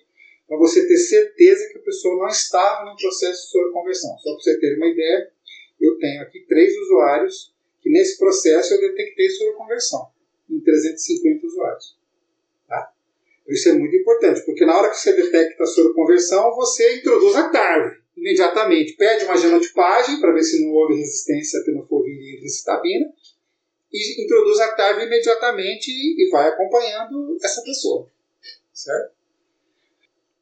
para 0.48 0.58
você 0.58 0.88
ter 0.88 0.98
certeza 0.98 1.70
que 1.72 1.77
a 1.77 1.82
pessoa 1.82 2.17
não 2.17 2.27
estava 2.27 2.89
no 2.89 2.96
processo 2.98 3.46
de 3.46 3.51
soroconversão. 3.51 4.17
Só 4.20 4.34
para 4.34 4.44
você 4.44 4.60
ter 4.60 4.75
uma 4.77 4.88
ideia, 4.88 5.32
eu 5.79 5.98
tenho 5.98 6.22
aqui 6.22 6.46
três 6.48 6.75
usuários 6.77 7.53
que 7.81 7.89
nesse 7.89 8.17
processo 8.17 8.74
eu 8.74 8.81
detectei 8.81 9.29
soroconversão, 9.29 10.07
em 10.50 10.60
350 10.60 11.46
usuários. 11.46 11.98
Isso 13.48 13.69
é 13.69 13.74
muito 13.74 13.96
importante, 13.96 14.41
porque 14.46 14.65
na 14.65 14.77
hora 14.77 14.89
que 14.89 14.98
você 14.98 15.13
detecta 15.13 15.63
a 15.63 15.67
soroconversão, 15.67 16.53
você 16.53 16.98
introduz 16.98 17.34
a 17.36 17.50
TARV 17.50 17.98
imediatamente. 18.17 18.93
Pede 18.93 19.24
uma 19.24 19.38
genotipagem 19.38 20.19
para 20.19 20.34
ver 20.34 20.43
se 20.43 20.62
não 20.65 20.74
houve 20.74 20.96
resistência 20.96 21.63
tenofovir 21.63 22.43
e 22.43 22.50
citabina 22.50 23.05
e 23.91 24.24
introduz 24.24 24.60
a 24.60 24.74
TARV 24.74 25.03
imediatamente 25.03 25.89
e 25.89 26.29
vai 26.29 26.50
acompanhando 26.50 27.38
essa 27.41 27.62
pessoa. 27.62 28.10
Certo? 28.74 29.15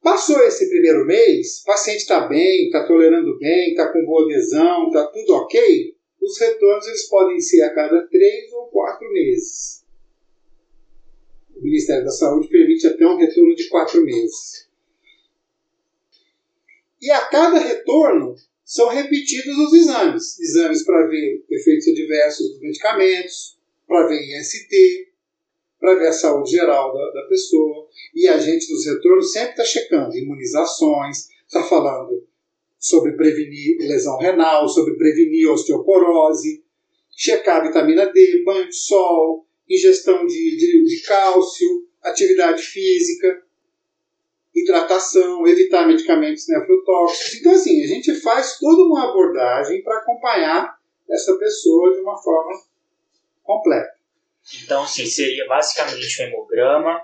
Passou 0.06 0.40
esse 0.44 0.68
primeiro 0.68 1.04
mês, 1.04 1.62
o 1.62 1.64
paciente 1.64 2.02
está 2.02 2.28
bem, 2.28 2.66
está 2.66 2.86
tolerando 2.86 3.36
bem, 3.40 3.70
está 3.70 3.92
com 3.92 4.04
boa 4.04 4.22
adesão, 4.22 4.86
está 4.86 5.04
tudo 5.08 5.34
ok. 5.34 5.96
Os 6.22 6.38
retornos 6.38 6.86
eles 6.86 7.08
podem 7.08 7.40
ser 7.40 7.62
a 7.62 7.74
cada 7.74 8.06
três 8.06 8.52
ou 8.52 8.68
quatro 8.68 9.12
meses. 9.12 9.84
O 11.56 11.60
Ministério 11.60 12.04
da 12.04 12.12
Saúde 12.12 12.46
permite 12.46 12.86
até 12.86 13.04
um 13.04 13.16
retorno 13.16 13.52
de 13.56 13.68
quatro 13.68 14.00
meses. 14.04 14.70
E 17.02 17.10
a 17.10 17.22
cada 17.22 17.58
retorno 17.58 18.36
são 18.64 18.88
repetidos 18.88 19.58
os 19.58 19.72
exames. 19.72 20.38
Exames 20.38 20.84
para 20.84 21.08
ver 21.08 21.44
efeitos 21.50 21.88
adversos 21.88 22.50
dos 22.50 22.60
medicamentos, 22.60 23.58
para 23.88 24.06
ver 24.06 24.20
IST, 24.38 25.12
para 25.80 25.96
ver 25.96 26.06
a 26.06 26.12
saúde 26.12 26.52
geral 26.52 26.94
da, 26.94 27.10
da 27.10 27.26
pessoa. 27.28 27.85
E 28.14 28.28
a 28.28 28.38
gente 28.38 28.68
dos 28.68 28.86
retornos 28.86 29.32
sempre 29.32 29.50
está 29.50 29.64
checando 29.64 30.16
imunizações, 30.16 31.28
está 31.46 31.62
falando 31.62 32.26
sobre 32.78 33.12
prevenir 33.12 33.78
lesão 33.80 34.18
renal, 34.18 34.68
sobre 34.68 34.96
prevenir 34.96 35.50
osteoporose, 35.50 36.64
checar 37.16 37.62
vitamina 37.62 38.06
D, 38.06 38.42
banho 38.44 38.68
de 38.68 38.76
sol, 38.76 39.46
ingestão 39.68 40.26
de, 40.26 40.56
de, 40.56 40.84
de 40.84 41.02
cálcio, 41.02 41.86
atividade 42.02 42.62
física, 42.62 43.42
hidratação, 44.54 45.46
evitar 45.46 45.86
medicamentos 45.86 46.48
nefrotóxicos. 46.48 47.34
Então, 47.34 47.52
assim, 47.52 47.82
a 47.82 47.86
gente 47.86 48.14
faz 48.20 48.58
toda 48.58 48.82
uma 48.82 49.10
abordagem 49.10 49.82
para 49.82 49.98
acompanhar 49.98 50.76
essa 51.10 51.36
pessoa 51.36 51.92
de 51.92 52.00
uma 52.00 52.16
forma 52.22 52.52
completa. 53.42 53.94
Então, 54.62 54.84
assim, 54.84 55.06
seria 55.06 55.46
basicamente 55.46 56.22
o 56.22 56.24
hemograma, 56.24 57.00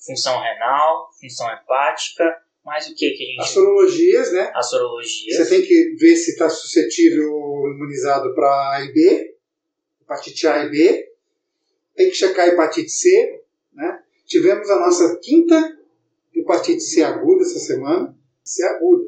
função 0.00 0.40
renal, 0.40 1.10
função 1.20 1.46
hepática, 1.52 2.24
mais 2.64 2.88
o 2.88 2.94
que 2.94 3.10
que 3.10 3.24
a 3.24 3.26
gente... 3.26 3.40
As 3.40 3.50
sorologias, 3.50 4.32
né? 4.32 4.52
As 4.54 4.70
sorologias. 4.70 5.36
Você 5.36 5.48
tem 5.48 5.66
que 5.66 5.96
ver 5.98 6.16
se 6.16 6.32
está 6.32 6.48
suscetível 6.48 7.28
imunizado 7.74 8.34
para 8.34 8.76
A 8.76 8.84
e 8.84 8.92
B, 8.92 9.36
hepatite 10.02 10.46
A 10.46 10.64
e 10.64 10.70
B. 10.70 11.12
Tem 11.94 12.08
que 12.08 12.16
checar 12.16 12.46
a 12.46 12.48
hepatite 12.48 12.90
C, 12.90 13.42
né? 13.72 14.02
Tivemos 14.26 14.68
a 14.70 14.80
nossa 14.80 15.18
quinta 15.18 15.78
hepatite 16.34 16.82
C 16.82 17.02
aguda 17.02 17.42
essa 17.42 17.58
semana. 17.58 18.16
C 18.44 18.64
aguda. 18.64 19.04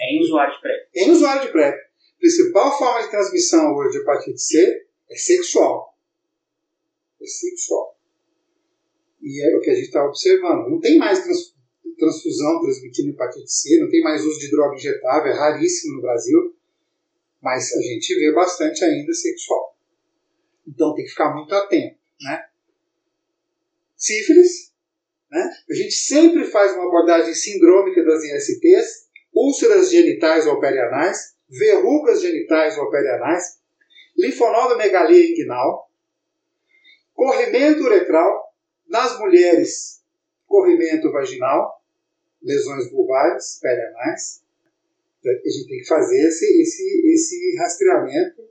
É 0.00 0.14
em 0.14 0.22
usuário 0.22 0.54
de 0.54 0.60
PrEP. 0.60 0.88
Em 0.94 1.10
usuário 1.10 1.42
de 1.42 1.52
PrEP. 1.52 1.74
A 1.74 2.18
principal 2.18 2.78
forma 2.78 3.02
de 3.02 3.10
transmissão 3.10 3.74
hoje 3.74 3.92
de 3.92 3.98
hepatite 3.98 4.40
C 4.40 4.86
é 5.10 5.16
sexual. 5.16 5.96
É 7.20 7.26
sexual. 7.26 7.91
E 9.22 9.42
é 9.42 9.56
o 9.56 9.60
que 9.60 9.70
a 9.70 9.74
gente 9.74 9.86
está 9.86 10.04
observando. 10.04 10.68
Não 10.68 10.80
tem 10.80 10.98
mais 10.98 11.22
trans, 11.22 11.54
transfusão 11.96 12.60
transmitindo 12.60 13.10
hepatite 13.10 13.52
C, 13.52 13.78
não 13.78 13.88
tem 13.88 14.02
mais 14.02 14.24
uso 14.24 14.38
de 14.38 14.50
droga 14.50 14.74
injetável, 14.74 15.32
é 15.32 15.34
raríssimo 15.34 15.96
no 15.96 16.02
Brasil, 16.02 16.56
mas 17.40 17.72
a 17.72 17.80
gente 17.80 18.14
vê 18.16 18.32
bastante 18.32 18.84
ainda 18.84 19.12
sexual. 19.12 19.76
Então 20.66 20.94
tem 20.94 21.04
que 21.04 21.10
ficar 21.10 21.34
muito 21.34 21.54
atento. 21.54 21.96
Né? 22.20 22.44
Sífilis, 23.96 24.72
né? 25.30 25.50
A 25.70 25.74
gente 25.74 25.94
sempre 25.94 26.44
faz 26.44 26.72
uma 26.72 26.86
abordagem 26.86 27.34
sindrômica 27.34 28.04
das 28.04 28.22
ISTs, 28.24 29.08
úlceras 29.32 29.90
genitais 29.90 30.46
ou 30.46 30.60
perianais, 30.60 31.34
verrugas 31.48 32.20
genitais 32.20 32.76
ou 32.76 32.90
perianais, 32.90 33.60
linfonodomegalia 34.16 35.30
inguinal, 35.30 35.90
corrimento 37.14 37.82
uretral, 37.84 38.41
nas 38.92 39.18
mulheres, 39.18 40.02
corrimento 40.46 41.10
vaginal, 41.10 41.82
lesões 42.42 42.90
vulvares, 42.90 43.58
perianais. 43.60 44.42
A 45.24 45.48
gente 45.48 45.66
tem 45.66 45.78
que 45.78 45.86
fazer 45.86 46.28
esse, 46.28 46.44
esse, 46.60 47.12
esse 47.12 47.56
rastreamento, 47.56 48.42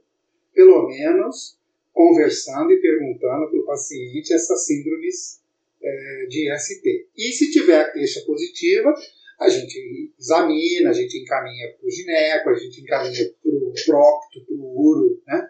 pelo 0.52 0.88
menos 0.88 1.60
conversando 1.94 2.72
e 2.72 2.82
perguntando 2.82 3.50
para 3.52 3.60
o 3.60 3.66
paciente 3.66 4.34
essas 4.34 4.66
síndromes 4.66 5.42
é, 5.80 6.26
de 6.28 6.52
IST. 6.52 7.08
E 7.16 7.32
se 7.34 7.52
tiver 7.52 7.92
queixa 7.94 8.22
positiva, 8.22 8.96
a 9.40 9.48
gente 9.48 10.12
examina, 10.18 10.90
a 10.90 10.94
gente 10.94 11.20
encaminha 11.20 11.72
para 11.74 11.86
o 11.86 11.92
gineco, 11.92 12.50
a 12.50 12.56
gente 12.56 12.82
encaminha 12.82 13.32
para 13.44 13.52
o 13.52 13.74
procto, 13.86 14.46
para 14.46 14.56
o 14.56 14.90
uro, 14.90 15.22
né? 15.28 15.50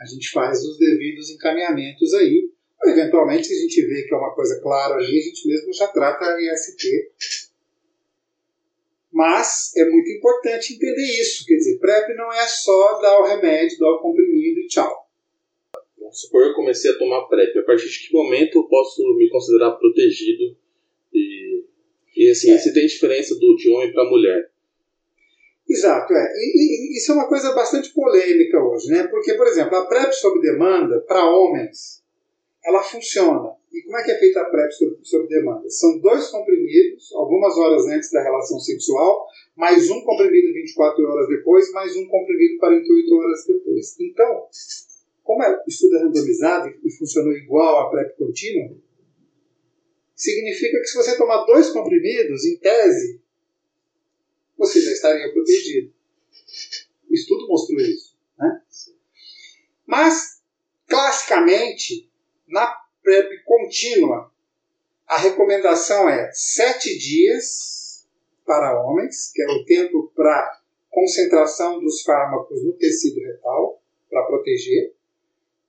A 0.00 0.06
gente 0.06 0.30
faz 0.30 0.62
os 0.62 0.78
devidos 0.78 1.30
encaminhamentos 1.30 2.14
aí. 2.14 2.53
Eventualmente, 2.86 3.46
se 3.46 3.54
a 3.54 3.60
gente 3.60 3.86
vê 3.86 4.02
que 4.02 4.14
é 4.14 4.16
uma 4.16 4.34
coisa 4.34 4.60
clara 4.60 4.94
ali, 4.94 5.18
a 5.18 5.22
gente 5.22 5.48
mesmo 5.48 5.72
já 5.72 5.86
trata 5.88 6.24
a 6.24 6.40
IST. 6.40 7.10
Mas 9.12 9.74
é 9.76 9.84
muito 9.88 10.10
importante 10.10 10.74
entender 10.74 11.20
isso. 11.20 11.44
Quer 11.46 11.56
dizer, 11.56 11.78
PrEP 11.78 12.14
não 12.16 12.32
é 12.32 12.46
só 12.46 13.00
dar 13.00 13.20
o 13.20 13.26
remédio, 13.26 13.78
dar 13.78 13.90
o 13.90 14.00
comprimido 14.00 14.60
e 14.60 14.66
tchau 14.66 15.04
vamos 16.14 16.20
supor 16.20 16.42
que 16.42 16.50
eu 16.50 16.54
comecei 16.54 16.90
a 16.90 16.98
tomar 16.98 17.26
PrEP, 17.26 17.58
a 17.58 17.62
partir 17.64 17.88
de 17.88 18.06
que 18.06 18.12
momento 18.12 18.58
eu 18.58 18.64
posso 18.64 19.02
me 19.16 19.28
considerar 19.28 19.72
protegido? 19.72 20.56
E, 21.12 21.64
e 22.16 22.30
assim, 22.30 22.52
é. 22.52 22.58
se 22.58 22.72
tem 22.72 22.86
diferença 22.86 23.34
do, 23.34 23.56
de 23.56 23.70
homem 23.70 23.92
para 23.92 24.08
mulher? 24.08 24.50
Exato, 25.68 26.12
é. 26.12 26.32
E, 26.36 26.94
e, 26.94 26.98
isso 26.98 27.10
é 27.10 27.14
uma 27.14 27.28
coisa 27.28 27.52
bastante 27.52 27.92
polêmica 27.92 28.62
hoje, 28.62 28.88
né? 28.90 29.06
Porque, 29.08 29.34
por 29.34 29.46
exemplo, 29.46 29.76
a 29.76 29.86
PrEP 29.86 30.12
sob 30.12 30.40
demanda, 30.40 31.00
para 31.00 31.28
homens, 31.28 32.03
ela 32.64 32.82
funciona. 32.82 33.56
E 33.72 33.82
como 33.82 33.98
é 33.98 34.04
que 34.04 34.10
é 34.12 34.18
feita 34.18 34.40
a 34.40 34.44
PrEP 34.46 34.72
sob, 34.72 34.98
sob 35.02 35.28
demanda? 35.28 35.68
São 35.68 35.98
dois 35.98 36.28
comprimidos, 36.28 37.12
algumas 37.14 37.56
horas 37.58 37.86
antes 37.86 38.10
da 38.10 38.22
relação 38.22 38.58
sexual, 38.58 39.26
mais 39.56 39.90
um 39.90 40.00
comprimido 40.02 40.52
24 40.54 41.04
horas 41.04 41.28
depois, 41.28 41.70
mais 41.72 41.94
um 41.96 42.06
comprimido 42.06 42.58
48 42.58 43.14
horas 43.14 43.46
depois. 43.46 44.00
Então, 44.00 44.46
como 45.22 45.42
é, 45.42 45.62
estudo 45.68 45.96
é 45.96 46.02
randomizado 46.04 46.72
e 46.84 46.90
funcionou 46.92 47.32
igual 47.32 47.80
à 47.80 47.90
PrEP 47.90 48.16
contínua, 48.16 48.76
significa 50.14 50.78
que 50.78 50.86
se 50.86 50.96
você 50.96 51.16
tomar 51.16 51.44
dois 51.44 51.70
comprimidos, 51.70 52.44
em 52.46 52.56
tese, 52.58 53.20
você 54.56 54.80
já 54.80 54.92
estaria 54.92 55.32
protegido. 55.32 55.92
O 57.10 57.14
estudo 57.14 57.46
mostrou 57.48 57.80
isso. 57.80 58.16
Né? 58.38 58.62
Mas, 59.86 60.40
classicamente, 60.86 62.08
na 62.54 62.72
PrEP 63.02 63.42
contínua, 63.44 64.32
a 65.08 65.18
recomendação 65.18 66.08
é 66.08 66.30
sete 66.32 66.96
dias 66.96 68.06
para 68.46 68.80
homens, 68.80 69.32
que 69.34 69.42
é 69.42 69.46
o 69.46 69.64
tempo 69.64 70.12
para 70.14 70.60
concentração 70.88 71.80
dos 71.80 72.02
fármacos 72.02 72.62
no 72.62 72.72
tecido 72.74 73.20
retal, 73.20 73.82
para 74.08 74.22
proteger, 74.26 74.94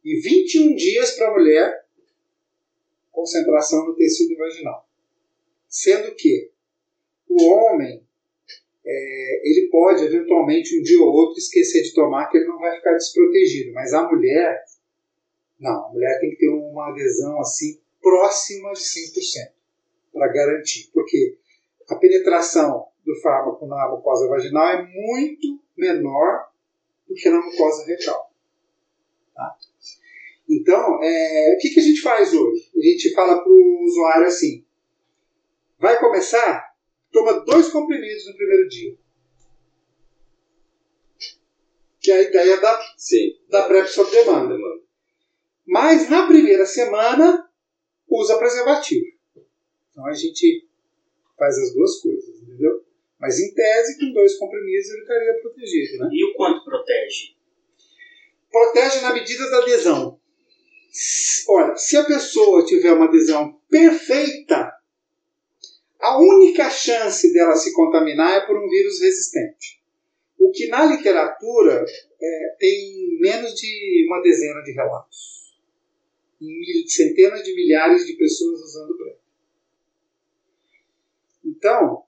e 0.03 0.21
21 0.21 0.75
dias 0.75 1.15
para 1.15 1.33
mulher, 1.33 1.85
concentração 3.11 3.87
no 3.87 3.95
tecido 3.95 4.37
vaginal. 4.37 4.87
Sendo 5.67 6.13
que 6.13 6.51
o 7.27 7.43
homem, 7.49 8.05
é, 8.85 9.41
ele 9.49 9.69
pode 9.69 10.03
eventualmente 10.03 10.79
um 10.79 10.83
dia 10.83 11.01
ou 11.01 11.11
outro 11.11 11.39
esquecer 11.39 11.81
de 11.81 11.95
tomar, 11.95 12.29
que 12.29 12.37
ele 12.37 12.45
não 12.45 12.59
vai 12.59 12.75
ficar 12.75 12.93
desprotegido, 12.93 13.73
mas 13.73 13.91
a 13.91 14.07
mulher, 14.07 14.63
não, 15.65 15.87
a 15.87 15.89
mulher 15.89 16.19
tem 16.19 16.29
que 16.29 16.37
ter 16.37 16.49
uma 16.49 16.91
adesão 16.91 17.39
assim 17.39 17.81
próxima 17.99 18.71
de 18.73 18.81
100% 18.81 19.51
para 20.13 20.31
garantir, 20.31 20.91
porque 20.93 21.39
a 21.89 21.95
penetração 21.95 22.87
do 23.03 23.15
fármaco 23.19 23.65
na 23.65 23.89
mucosa 23.89 24.27
vaginal 24.27 24.67
é 24.67 24.87
muito 24.87 25.59
menor 25.75 26.51
do 27.07 27.15
que 27.15 27.29
na 27.29 27.41
mucosa 27.41 27.83
retal. 27.87 28.31
Tá? 29.33 29.57
Então, 30.47 31.03
é, 31.03 31.55
o 31.55 31.57
que, 31.59 31.69
que 31.71 31.79
a 31.79 31.83
gente 31.83 32.01
faz 32.01 32.31
hoje? 32.31 32.71
A 32.75 32.81
gente 32.81 33.13
fala 33.15 33.41
para 33.41 33.51
o 33.51 33.83
usuário 33.85 34.27
assim: 34.27 34.63
vai 35.79 35.99
começar? 35.99 36.75
Toma 37.11 37.39
dois 37.39 37.69
comprimidos 37.69 38.27
no 38.27 38.35
primeiro 38.35 38.69
dia. 38.69 38.95
Que 41.99 42.11
é 42.11 42.17
a 42.17 42.21
ideia 42.21 42.61
da, 42.61 42.79
Sim. 42.97 43.39
da 43.49 43.63
PrEP 43.63 43.87
sob 43.87 44.11
demanda. 44.11 44.55
Mas 45.65 46.09
na 46.09 46.27
primeira 46.27 46.65
semana, 46.65 47.49
usa 48.07 48.37
preservativo. 48.37 49.05
Então 49.91 50.05
a 50.07 50.13
gente 50.13 50.67
faz 51.37 51.57
as 51.57 51.73
duas 51.73 51.99
coisas, 52.01 52.41
entendeu? 52.41 52.83
Mas 53.19 53.39
em 53.39 53.53
tese, 53.53 53.99
com 53.99 54.13
dois 54.13 54.37
comprimidos 54.37 54.89
ele 54.89 55.01
estaria 55.01 55.41
protegido. 55.41 55.97
Né? 55.99 56.09
E 56.13 56.25
o 56.25 56.33
quanto 56.35 56.63
protege? 56.63 57.35
Protege 58.51 59.01
na 59.01 59.13
medida 59.13 59.49
da 59.49 59.57
adesão. 59.59 60.19
Olha, 61.49 61.75
se 61.75 61.97
a 61.97 62.03
pessoa 62.03 62.65
tiver 62.65 62.93
uma 62.93 63.05
adesão 63.05 63.59
perfeita, 63.69 64.71
a 65.99 66.19
única 66.19 66.69
chance 66.69 67.33
dela 67.33 67.55
se 67.55 67.73
contaminar 67.73 68.37
é 68.37 68.45
por 68.45 68.57
um 68.57 68.69
vírus 68.69 69.01
resistente. 69.01 69.81
O 70.37 70.51
que 70.51 70.67
na 70.67 70.85
literatura 70.85 71.83
é, 72.21 72.55
tem 72.59 73.17
menos 73.19 73.53
de 73.55 74.05
uma 74.07 74.21
dezena 74.21 74.61
de 74.61 74.71
relatos. 74.71 75.44
Centenas 76.87 77.43
de 77.43 77.55
milhares 77.55 78.05
de 78.05 78.13
pessoas 78.13 78.61
usando 78.61 78.97
PrEP. 78.97 79.19
Então, 81.45 82.03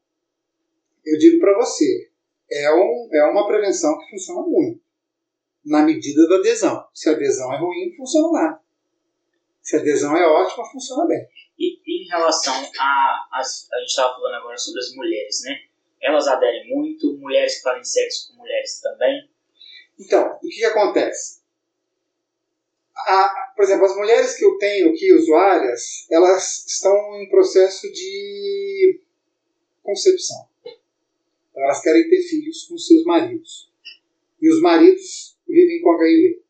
eu 1.06 1.18
digo 1.18 1.40
para 1.40 1.58
você, 1.58 2.12
é, 2.52 2.74
um, 2.74 3.10
é 3.14 3.24
uma 3.32 3.48
prevenção 3.48 3.98
que 4.00 4.10
funciona 4.10 4.42
muito, 4.42 4.82
na 5.66 5.84
medida 5.84 6.28
da 6.28 6.38
adesão. 6.38 6.88
Se 6.94 7.10
a 7.10 7.14
adesão 7.14 7.54
é 7.54 7.60
ruim, 7.60 7.90
não 7.90 7.98
funciona 7.98 8.32
nada. 8.32 8.62
Se 9.62 9.76
a 9.76 9.80
adesão 9.80 10.16
é 10.16 10.26
ótima, 10.26 10.66
funciona 10.72 11.06
bem. 11.06 11.28
E 11.60 11.80
em 11.86 12.08
relação 12.08 12.54
a. 12.80 13.28
As, 13.34 13.68
a 13.72 13.80
gente 13.80 13.90
estava 13.90 14.14
falando 14.16 14.36
agora 14.36 14.58
sobre 14.58 14.80
as 14.80 14.96
mulheres, 14.96 15.42
né? 15.44 15.60
Elas 16.02 16.28
aderem 16.28 16.70
muito, 16.70 17.18
mulheres 17.18 17.58
que 17.58 17.64
fazem 17.64 17.84
sexo 17.84 18.30
com 18.30 18.38
mulheres 18.38 18.80
também. 18.80 19.30
Então, 20.00 20.36
o 20.36 20.40
que, 20.40 20.50
que 20.50 20.66
acontece? 20.66 21.42
A, 23.06 23.54
por 23.56 23.64
exemplo, 23.64 23.86
as 23.86 23.96
mulheres 23.96 24.36
que 24.36 24.44
eu 24.44 24.58
tenho 24.58 24.90
aqui, 24.90 25.14
usuárias, 25.14 26.06
elas 26.10 26.66
estão 26.68 27.22
em 27.22 27.30
processo 27.30 27.92
de 27.92 29.00
concepção. 29.84 30.48
Elas 31.56 31.82
querem 31.82 32.10
ter 32.10 32.22
filhos 32.24 32.64
com 32.64 32.78
seus 32.78 33.04
maridos. 33.04 33.72
E 34.42 34.50
os 34.50 34.62
maridos 34.62 35.38
vivem 35.48 35.82
com 35.82 35.92
HIV. 35.92 36.42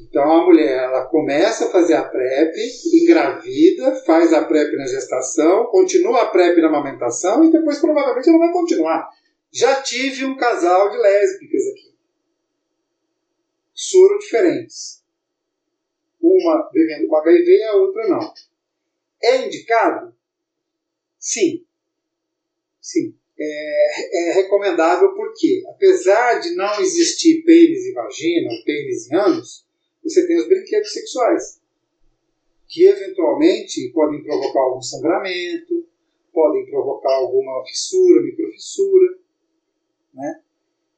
Então 0.00 0.30
a 0.30 0.44
mulher 0.44 0.84
ela 0.84 1.06
começa 1.06 1.66
a 1.66 1.70
fazer 1.70 1.94
a 1.94 2.04
PrEP, 2.04 2.54
engravida, 3.02 3.96
faz 4.04 4.32
a 4.32 4.44
PrEP 4.44 4.76
na 4.76 4.86
gestação, 4.86 5.66
continua 5.66 6.22
a 6.22 6.26
PrEP 6.26 6.60
na 6.60 6.68
amamentação 6.68 7.44
e 7.44 7.50
depois 7.50 7.78
provavelmente 7.78 8.28
ela 8.28 8.38
vai 8.38 8.52
continuar. 8.52 9.08
Já 9.52 9.82
tive 9.82 10.24
um 10.24 10.36
casal 10.36 10.90
de 10.90 10.98
lésbicas 10.98 11.62
aqui. 11.68 11.93
Soro 13.84 14.18
diferentes. 14.18 15.04
Uma 16.20 16.70
vivendo 16.72 17.06
com 17.06 17.16
HIV 17.16 17.50
e 17.50 17.62
a 17.64 17.74
outra 17.74 18.08
não. 18.08 18.32
É 19.22 19.46
indicado? 19.46 20.14
Sim. 21.18 21.64
Sim. 22.80 23.14
É, 23.38 24.30
é 24.30 24.32
recomendável 24.32 25.14
porque, 25.14 25.62
apesar 25.68 26.38
de 26.38 26.54
não 26.54 26.80
existir 26.80 27.42
pênis 27.42 27.84
e 27.84 27.92
vagina, 27.92 28.48
pênis 28.64 29.10
e 29.10 29.14
ânus, 29.14 29.66
você 30.02 30.26
tem 30.26 30.36
os 30.36 30.48
brinquedos 30.48 30.92
sexuais, 30.92 31.60
que 32.68 32.86
eventualmente 32.86 33.90
podem 33.92 34.22
provocar 34.22 34.60
algum 34.60 34.80
sangramento, 34.80 35.86
podem 36.32 36.64
provocar 36.66 37.14
alguma 37.16 37.64
fissura, 37.66 38.22
microfissura, 38.22 39.18
né? 40.14 40.43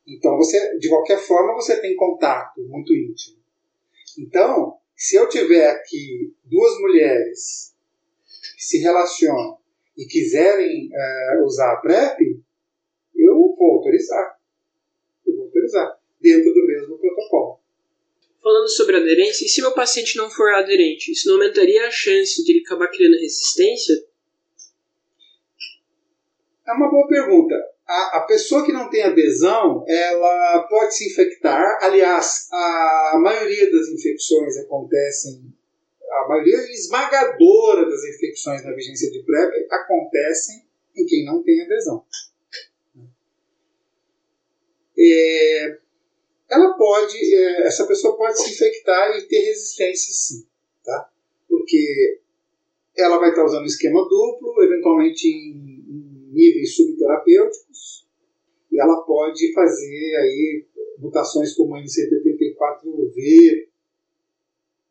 Então, 0.06 0.36
você, 0.36 0.78
de 0.78 0.88
qualquer 0.88 1.18
forma, 1.18 1.54
você 1.54 1.80
tem 1.80 1.96
contato 1.96 2.62
muito 2.62 2.94
íntimo. 2.94 3.36
Então, 4.18 4.78
se 4.96 5.16
eu 5.16 5.28
tiver 5.28 5.68
aqui 5.68 6.32
duas 6.44 6.78
mulheres 6.80 7.74
que 8.56 8.62
se 8.62 8.78
relacionam 8.78 9.58
e 9.96 10.06
quiserem 10.06 10.88
uh, 10.88 11.44
usar 11.44 11.72
a 11.72 11.76
PrEP, 11.76 12.40
eu 13.14 13.34
vou 13.34 13.78
autorizar. 13.78 14.38
Eu 15.26 15.34
vou 15.36 15.44
autorizar, 15.46 15.98
dentro 16.20 16.54
do 16.54 16.66
mesmo 16.66 16.98
protocolo. 16.98 17.60
Falando 18.40 18.68
sobre 18.68 18.96
aderência, 18.96 19.44
e 19.44 19.48
se 19.48 19.60
meu 19.60 19.74
paciente 19.74 20.16
não 20.16 20.30
for 20.30 20.54
aderente, 20.54 21.10
isso 21.10 21.28
não 21.28 21.34
aumentaria 21.34 21.88
a 21.88 21.90
chance 21.90 22.44
de 22.44 22.52
ele 22.52 22.64
acabar 22.64 22.88
criando 22.88 23.18
resistência? 23.18 23.94
É 26.64 26.72
uma 26.72 26.88
boa 26.88 27.08
pergunta. 27.08 27.75
A, 27.86 28.18
a 28.18 28.20
pessoa 28.22 28.64
que 28.64 28.72
não 28.72 28.90
tem 28.90 29.04
adesão, 29.04 29.84
ela 29.86 30.66
pode 30.68 30.96
se 30.96 31.08
infectar. 31.08 31.78
Aliás, 31.80 32.48
a 32.52 33.18
maioria 33.20 33.70
das 33.70 33.88
infecções 33.88 34.56
acontecem, 34.58 35.54
a 36.10 36.28
maioria 36.28 36.56
esmagadora 36.72 37.88
das 37.88 38.04
infecções 38.04 38.64
na 38.64 38.72
vigência 38.72 39.10
de 39.10 39.22
PrEP 39.22 39.66
acontecem 39.70 40.66
em 40.96 41.06
quem 41.06 41.24
não 41.24 41.42
tem 41.42 41.62
adesão. 41.62 42.04
É, 44.98 45.78
ela 46.50 46.72
pode, 46.76 47.16
é, 47.34 47.66
essa 47.66 47.86
pessoa 47.86 48.16
pode 48.16 48.40
se 48.40 48.50
infectar 48.50 49.16
e 49.16 49.28
ter 49.28 49.40
resistência 49.40 50.12
sim, 50.12 50.46
tá? 50.84 51.10
Porque 51.48 52.20
ela 52.96 53.18
vai 53.18 53.30
estar 53.30 53.44
usando 53.44 53.66
esquema 53.66 54.00
duplo, 54.08 54.62
eventualmente 54.62 55.28
em 55.28 55.75
níveis 56.36 56.76
subterapêuticos, 56.76 58.06
e 58.70 58.78
ela 58.78 59.02
pode 59.02 59.52
fazer 59.54 60.16
aí 60.16 60.66
mutações 60.98 61.54
como 61.54 61.76
MC74V 61.76 63.68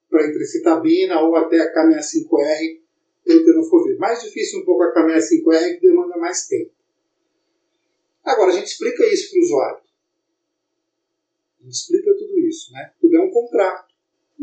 para 0.09 0.27
intricitabina 0.27 1.21
ou 1.21 1.35
até 1.35 1.59
a 1.59 1.73
K65R 1.73 2.81
para 3.23 3.35
o 3.35 3.45
tenofovir. 3.45 3.97
Mais 3.97 4.23
difícil 4.23 4.59
um 4.61 4.65
pouco 4.65 4.83
a 4.83 4.93
K65R 4.93 5.79
que 5.79 5.87
demanda 5.87 6.17
mais 6.17 6.47
tempo. 6.47 6.71
Agora, 8.23 8.51
a 8.51 8.55
gente 8.55 8.67
explica 8.67 9.05
isso 9.05 9.31
para 9.31 9.39
o 9.39 9.43
usuário 9.43 9.85
explica 11.69 12.13
tudo 12.15 12.39
isso, 12.39 12.71
né? 12.71 12.93
Tudo 12.99 13.15
é 13.15 13.21
um 13.21 13.31
contrato. 13.31 13.94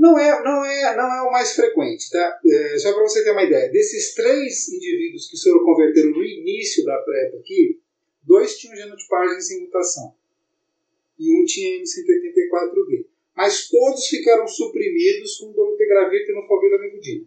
Não 0.03 0.19
é, 0.19 0.43
não 0.43 0.65
é, 0.65 0.97
não 0.97 1.15
é 1.15 1.23
o 1.23 1.31
mais 1.31 1.55
frequente, 1.55 2.11
tá? 2.11 2.41
É, 2.45 2.77
só 2.77 2.93
para 2.93 3.05
você 3.05 3.23
ter 3.23 3.31
uma 3.31 3.45
ideia, 3.45 3.71
desses 3.71 4.13
três 4.15 4.69
indivíduos 4.69 5.31
que 5.31 5.41
foram 5.41 5.65
converteram 5.65 6.11
no 6.11 6.25
início 6.25 6.85
da 6.85 6.99
PrEP 7.03 7.37
aqui, 7.37 7.79
dois 8.25 8.59
tinham 8.59 8.75
genotipagem 8.75 9.41
sem 9.41 9.61
mutação 9.61 10.13
e 11.17 11.41
um 11.41 11.45
tinha 11.45 11.81
M184V. 11.81 13.07
Mas 13.37 13.69
todos 13.69 14.09
ficaram 14.09 14.45
suprimidos 14.49 15.37
com 15.37 15.53
dolutegravir, 15.53 16.27
e 16.29 16.75
amigudina. 16.75 17.25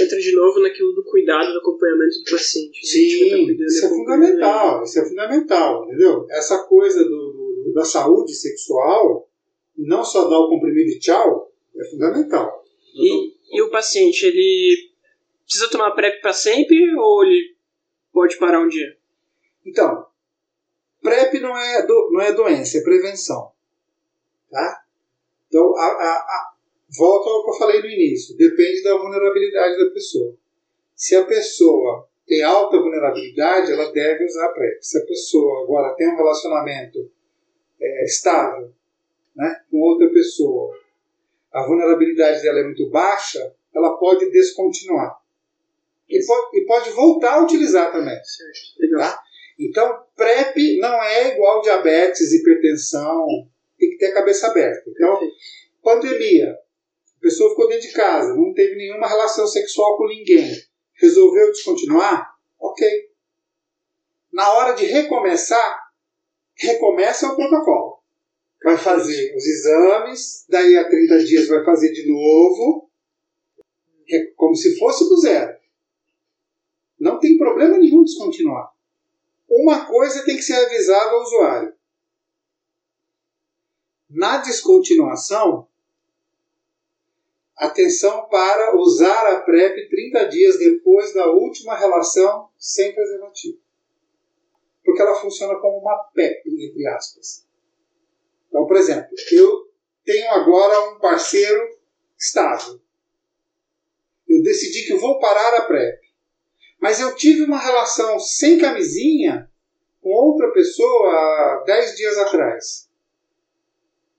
Entra 0.00 0.18
de 0.18 0.32
novo 0.32 0.60
naquilo 0.60 0.94
do 0.94 1.04
cuidado, 1.04 1.52
do 1.52 1.58
acompanhamento 1.58 2.18
do 2.24 2.30
paciente. 2.30 2.80
Né? 2.80 2.88
Sim, 2.88 3.56
isso 3.66 3.84
é 3.84 3.88
fundamental, 3.90 4.82
isso 4.82 4.98
é 4.98 5.04
fundamental, 5.04 5.84
entendeu? 5.84 6.26
Essa 6.30 6.62
coisa 6.64 7.04
do, 7.04 7.64
do 7.66 7.72
da 7.74 7.84
saúde 7.84 8.34
sexual, 8.34 9.28
não 9.76 10.02
só 10.02 10.26
dar 10.30 10.38
o 10.38 10.48
comprimido 10.48 10.90
e 10.90 10.98
tchau, 10.98 11.51
é 11.76 11.84
fundamental. 11.90 12.64
E, 12.94 13.34
e 13.50 13.62
o 13.62 13.70
paciente, 13.70 14.26
ele 14.26 14.92
precisa 15.44 15.70
tomar 15.70 15.92
PrEP 15.92 16.20
para 16.20 16.32
sempre 16.32 16.94
ou 16.96 17.24
ele 17.24 17.56
pode 18.12 18.36
parar 18.38 18.60
um 18.60 18.68
dia? 18.68 18.96
Então, 19.64 20.06
PrEP 21.00 21.40
não 21.40 21.56
é, 21.56 21.86
do, 21.86 22.10
não 22.12 22.20
é 22.20 22.32
doença, 22.32 22.78
é 22.78 22.82
prevenção. 22.82 23.52
Tá? 24.50 24.84
Então, 25.48 25.76
a, 25.76 25.86
a, 25.86 26.12
a, 26.12 26.52
volta 26.96 27.30
ao 27.30 27.44
que 27.44 27.50
eu 27.50 27.58
falei 27.58 27.80
no 27.80 27.88
início, 27.88 28.36
depende 28.36 28.82
da 28.82 28.96
vulnerabilidade 28.96 29.78
da 29.78 29.90
pessoa. 29.92 30.36
Se 30.94 31.16
a 31.16 31.24
pessoa 31.24 32.08
tem 32.26 32.42
alta 32.42 32.78
vulnerabilidade, 32.78 33.72
ela 33.72 33.90
deve 33.92 34.24
usar 34.24 34.46
a 34.46 34.52
PrEP. 34.52 34.82
Se 34.82 34.98
a 34.98 35.06
pessoa 35.06 35.64
agora 35.64 35.94
tem 35.96 36.08
um 36.08 36.16
relacionamento 36.16 37.10
é, 37.80 38.04
estável 38.04 38.72
né, 39.34 39.62
com 39.70 39.78
outra 39.78 40.08
pessoa, 40.10 40.76
a 41.52 41.66
vulnerabilidade 41.66 42.42
dela 42.42 42.60
é 42.60 42.64
muito 42.64 42.88
baixa, 42.90 43.54
ela 43.74 43.96
pode 43.98 44.30
descontinuar. 44.30 45.16
E 46.08 46.24
pode, 46.26 46.58
e 46.58 46.64
pode 46.66 46.90
voltar 46.90 47.34
a 47.34 47.42
utilizar 47.42 47.92
também. 47.92 48.18
Tá? 48.98 49.22
Então, 49.58 50.04
PrEP 50.16 50.78
não 50.78 51.02
é 51.02 51.34
igual 51.34 51.62
diabetes, 51.62 52.32
hipertensão, 52.32 53.26
tem 53.78 53.90
que 53.90 53.98
ter 53.98 54.06
a 54.06 54.14
cabeça 54.14 54.48
aberta. 54.48 54.90
Então, 54.90 55.20
pandemia, 55.82 56.52
a 56.52 57.20
pessoa 57.20 57.50
ficou 57.50 57.68
dentro 57.68 57.88
de 57.88 57.94
casa, 57.94 58.34
não 58.34 58.52
teve 58.52 58.76
nenhuma 58.76 59.08
relação 59.08 59.46
sexual 59.46 59.96
com 59.96 60.08
ninguém, 60.08 60.50
resolveu 60.94 61.50
descontinuar? 61.52 62.30
Ok. 62.60 62.86
Na 64.32 64.52
hora 64.54 64.72
de 64.74 64.86
recomeçar, 64.86 65.78
recomeça 66.56 67.28
o 67.28 67.36
protocolo. 67.36 68.01
Vai 68.64 68.76
fazer 68.76 69.34
os 69.36 69.44
exames, 69.44 70.44
daí 70.48 70.76
a 70.76 70.88
30 70.88 71.24
dias 71.24 71.48
vai 71.48 71.64
fazer 71.64 71.92
de 71.92 72.10
novo, 72.10 72.90
é 74.08 74.26
como 74.36 74.54
se 74.54 74.78
fosse 74.78 75.08
do 75.08 75.16
zero. 75.16 75.56
Não 76.98 77.18
tem 77.18 77.36
problema 77.36 77.78
nenhum 77.78 78.04
descontinuar. 78.04 78.70
Uma 79.48 79.86
coisa 79.86 80.24
tem 80.24 80.36
que 80.36 80.42
ser 80.42 80.54
avisada 80.54 81.10
ao 81.10 81.22
usuário. 81.22 81.74
Na 84.08 84.38
descontinuação, 84.38 85.66
atenção 87.56 88.28
para 88.28 88.76
usar 88.76 89.34
a 89.34 89.40
PrEP 89.40 89.88
30 89.88 90.24
dias 90.26 90.58
depois 90.58 91.12
da 91.12 91.30
última 91.30 91.76
relação 91.76 92.48
sem 92.58 92.94
preservativo 92.94 93.62
porque 94.84 95.00
ela 95.00 95.14
funciona 95.14 95.58
como 95.58 95.78
uma 95.78 95.96
PEP, 96.14 96.42
entre 96.46 96.86
aspas. 96.88 97.46
Então, 98.52 98.66
por 98.66 98.76
exemplo, 98.76 99.08
eu 99.32 99.72
tenho 100.04 100.30
agora 100.30 100.92
um 100.92 100.98
parceiro 100.98 101.58
estável. 102.18 102.78
Eu 104.28 104.42
decidi 104.42 104.86
que 104.86 104.94
vou 104.98 105.18
parar 105.18 105.56
a 105.56 105.64
PrEP. 105.64 106.02
Mas 106.78 107.00
eu 107.00 107.16
tive 107.16 107.44
uma 107.44 107.58
relação 107.58 108.18
sem 108.18 108.58
camisinha 108.58 109.50
com 110.02 110.10
outra 110.10 110.52
pessoa 110.52 111.14
há 111.14 111.64
10 111.64 111.96
dias 111.96 112.18
atrás. 112.18 112.90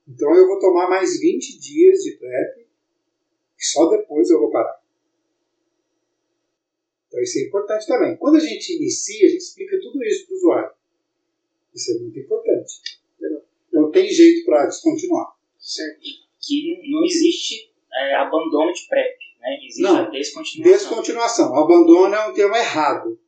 Então 0.07 0.33
eu 0.33 0.47
vou 0.47 0.57
tomar 0.57 0.89
mais 0.89 1.19
20 1.19 1.59
dias 1.59 1.99
de 1.99 2.17
PrEP 2.17 2.67
e 3.59 3.63
só 3.63 3.87
depois 3.89 4.31
eu 4.31 4.39
vou 4.39 4.49
parar. 4.49 4.81
Então 7.07 7.21
isso 7.21 7.37
é 7.37 7.43
importante 7.43 7.85
também. 7.85 8.17
Quando 8.17 8.37
a 8.37 8.39
gente 8.39 8.77
inicia, 8.77 9.27
a 9.27 9.29
gente 9.29 9.41
explica 9.41 9.79
tudo 9.79 10.03
isso 10.03 10.25
para 10.25 10.33
o 10.33 10.37
usuário. 10.37 10.75
Isso 11.75 11.91
é 11.91 11.99
muito 11.99 12.19
importante. 12.19 13.02
Tem 13.93 14.07
jeito 14.09 14.45
para 14.45 14.65
descontinuar. 14.65 15.27
Certo. 15.59 15.99
Que 16.41 16.91
não 16.91 17.05
existe 17.05 17.71
é, 17.93 18.15
abandono 18.15 18.73
de 18.73 18.87
PrEP. 18.87 19.17
Né? 19.39 19.57
Existe 19.63 19.81
Não. 19.81 19.97
a 19.97 20.09
descontinuação. 20.09 20.73
Descontinuação. 20.73 21.51
O 21.51 21.59
abandono 21.59 22.13
é 22.13 22.27
um 22.27 22.33
termo 22.33 22.55
errado. 22.55 23.19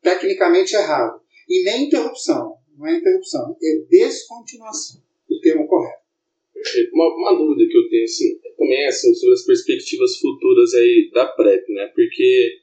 Tecnicamente 0.00 0.74
errado. 0.74 1.20
E 1.48 1.64
nem 1.64 1.84
interrupção. 1.84 2.56
Não 2.78 2.86
é 2.86 2.96
interrupção. 2.96 3.56
É 3.62 3.86
descontinuação. 3.88 5.02
O 5.28 5.40
termo 5.40 5.66
correto. 5.66 6.04
Uma, 6.92 7.14
uma 7.16 7.36
dúvida 7.36 7.68
que 7.70 7.76
eu 7.76 7.88
tenho 7.90 8.04
assim, 8.04 8.38
também 8.56 8.84
é 8.84 8.88
assim, 8.88 9.12
sobre 9.14 9.34
as 9.34 9.44
perspectivas 9.44 10.16
futuras 10.16 10.72
aí 10.74 11.10
da 11.12 11.26
PrEP, 11.26 11.70
né? 11.70 11.86
Porque 11.94 12.58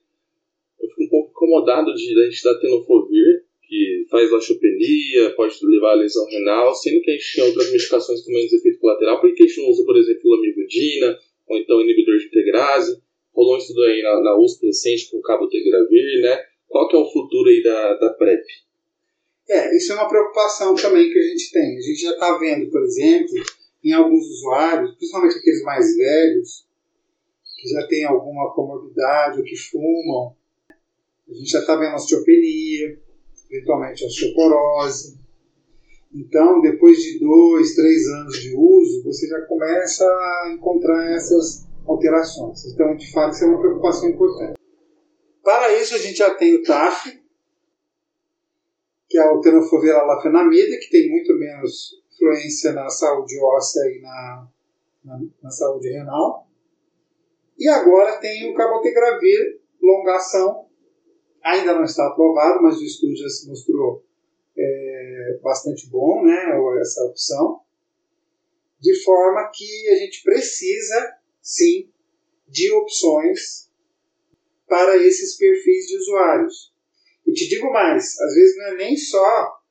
eu 0.82 0.90
fico 0.90 1.04
um 1.04 1.10
pouco 1.10 1.32
incomodado 1.32 1.94
de 1.94 2.20
a 2.20 2.24
gente 2.24 2.34
estar 2.34 2.58
tendo 2.60 2.84
Fovir, 2.84 3.46
que 3.72 4.06
faz 4.10 4.30
lachopenia, 4.30 5.34
pode 5.34 5.56
levar 5.64 5.92
a 5.92 5.96
lesão 5.96 6.26
renal, 6.26 6.76
sendo 6.76 7.02
que 7.02 7.10
a 7.10 7.14
gente 7.14 7.36
tem 7.36 7.44
outras 7.46 7.72
medicações 7.72 8.22
com 8.22 8.34
menos 8.34 8.52
efeito 8.52 8.80
colateral. 8.80 9.22
Por 9.22 9.34
que 9.34 9.44
a 9.44 9.48
gente 9.48 9.62
não 9.62 9.70
usa, 9.70 9.86
por 9.86 9.98
exemplo, 9.98 10.30
lamivudina, 10.30 11.18
ou 11.48 11.58
então 11.58 11.80
inibidor 11.80 12.18
de 12.18 12.26
integrase? 12.26 13.02
Rolou 13.34 13.56
um 13.56 13.58
estudo 13.58 13.82
aí 13.84 14.02
na, 14.02 14.22
na 14.22 14.38
USP 14.38 14.66
recente 14.66 15.10
com 15.10 15.20
o 15.20 15.22
cabotegravir, 15.22 16.22
né? 16.22 16.44
Qual 16.68 16.90
que 16.90 16.98
é 16.98 17.00
o 17.00 17.10
futuro 17.10 17.50
aí 17.50 17.64
da, 17.64 17.94
da 17.94 18.10
PrEP? 18.10 18.44
É, 19.50 19.78
isso 19.78 19.94
é 19.94 19.96
uma 19.96 20.10
preocupação 20.10 20.76
também 20.76 21.10
que 21.10 21.18
a 21.18 21.24
gente 21.24 21.50
tem. 21.54 21.78
A 21.78 21.82
gente 21.82 22.02
já 22.02 22.12
está 22.12 22.38
vendo, 22.38 22.70
por 22.70 22.84
exemplo, 22.84 23.42
em 23.86 23.94
alguns 23.94 24.26
usuários, 24.26 24.96
principalmente 24.98 25.38
aqueles 25.38 25.64
mais 25.64 25.96
velhos, 25.96 26.66
que 27.58 27.70
já 27.70 27.88
têm 27.88 28.04
alguma 28.04 28.54
comorbidade 28.54 29.40
ou 29.40 29.46
que 29.46 29.56
fumam, 29.56 30.36
a 31.30 31.34
gente 31.34 31.50
já 31.50 31.60
está 31.60 31.78
vendo 31.78 31.96
osteopenia, 31.96 33.00
eventualmente 33.52 34.06
osteoporose. 34.06 35.20
Então, 36.14 36.62
depois 36.62 36.98
de 36.98 37.20
dois, 37.20 37.76
três 37.76 38.08
anos 38.08 38.40
de 38.40 38.56
uso, 38.56 39.04
você 39.04 39.28
já 39.28 39.42
começa 39.46 40.06
a 40.06 40.52
encontrar 40.54 41.12
essas 41.12 41.68
alterações. 41.86 42.66
Então, 42.66 42.96
de 42.96 43.12
fato, 43.12 43.34
isso 43.34 43.46
é 43.46 43.48
uma 43.48 43.60
preocupação 43.60 44.10
importante. 44.10 44.60
Para 45.44 45.74
isso, 45.74 45.96
a 45.96 45.98
gente 45.98 46.18
já 46.18 46.34
tem 46.34 46.56
o 46.56 46.64
TAF, 46.64 47.20
que 49.10 49.18
é 49.18 49.30
o 49.30 49.42
tenofovir 49.42 49.94
alafenamida, 49.94 50.78
que 50.80 50.90
tem 50.90 51.10
muito 51.10 51.34
menos 51.38 52.02
influência 52.14 52.72
na 52.74 52.90
saúde 52.90 53.40
óssea 53.42 53.82
e 53.90 54.02
na, 54.02 54.48
na, 55.04 55.20
na 55.44 55.50
saúde 55.50 55.90
renal. 55.90 56.48
E 57.58 57.68
agora 57.68 58.18
tem 58.20 58.52
o 58.52 58.56
cabotegravir, 58.56 59.62
longação, 59.82 60.68
ainda 61.44 61.74
não 61.74 61.84
está 61.84 62.08
aprovado, 62.08 62.62
mas 62.62 62.78
o 62.78 62.84
estudo 62.84 63.16
já 63.16 63.30
se 63.30 63.48
mostrou 63.48 64.04
é, 64.58 65.40
bastante 65.42 65.88
bom, 65.90 66.24
né, 66.24 66.58
essa 66.80 67.04
opção, 67.04 67.62
de 68.80 69.04
forma 69.04 69.50
que 69.54 69.90
a 69.90 69.96
gente 69.96 70.24
precisa, 70.24 71.16
sim, 71.42 71.90
de 72.48 72.72
opções 72.72 73.70
para 74.68 74.98
esses 74.98 75.38
perfis 75.38 75.88
de 75.88 75.98
usuários. 75.98 76.74
E 77.26 77.34
te 77.34 77.48
digo 77.48 77.72
mais, 77.72 78.20
às 78.20 78.34
vezes 78.34 78.58
não 78.58 78.66
é 78.66 78.76
nem 78.78 78.98
só 78.98 79.62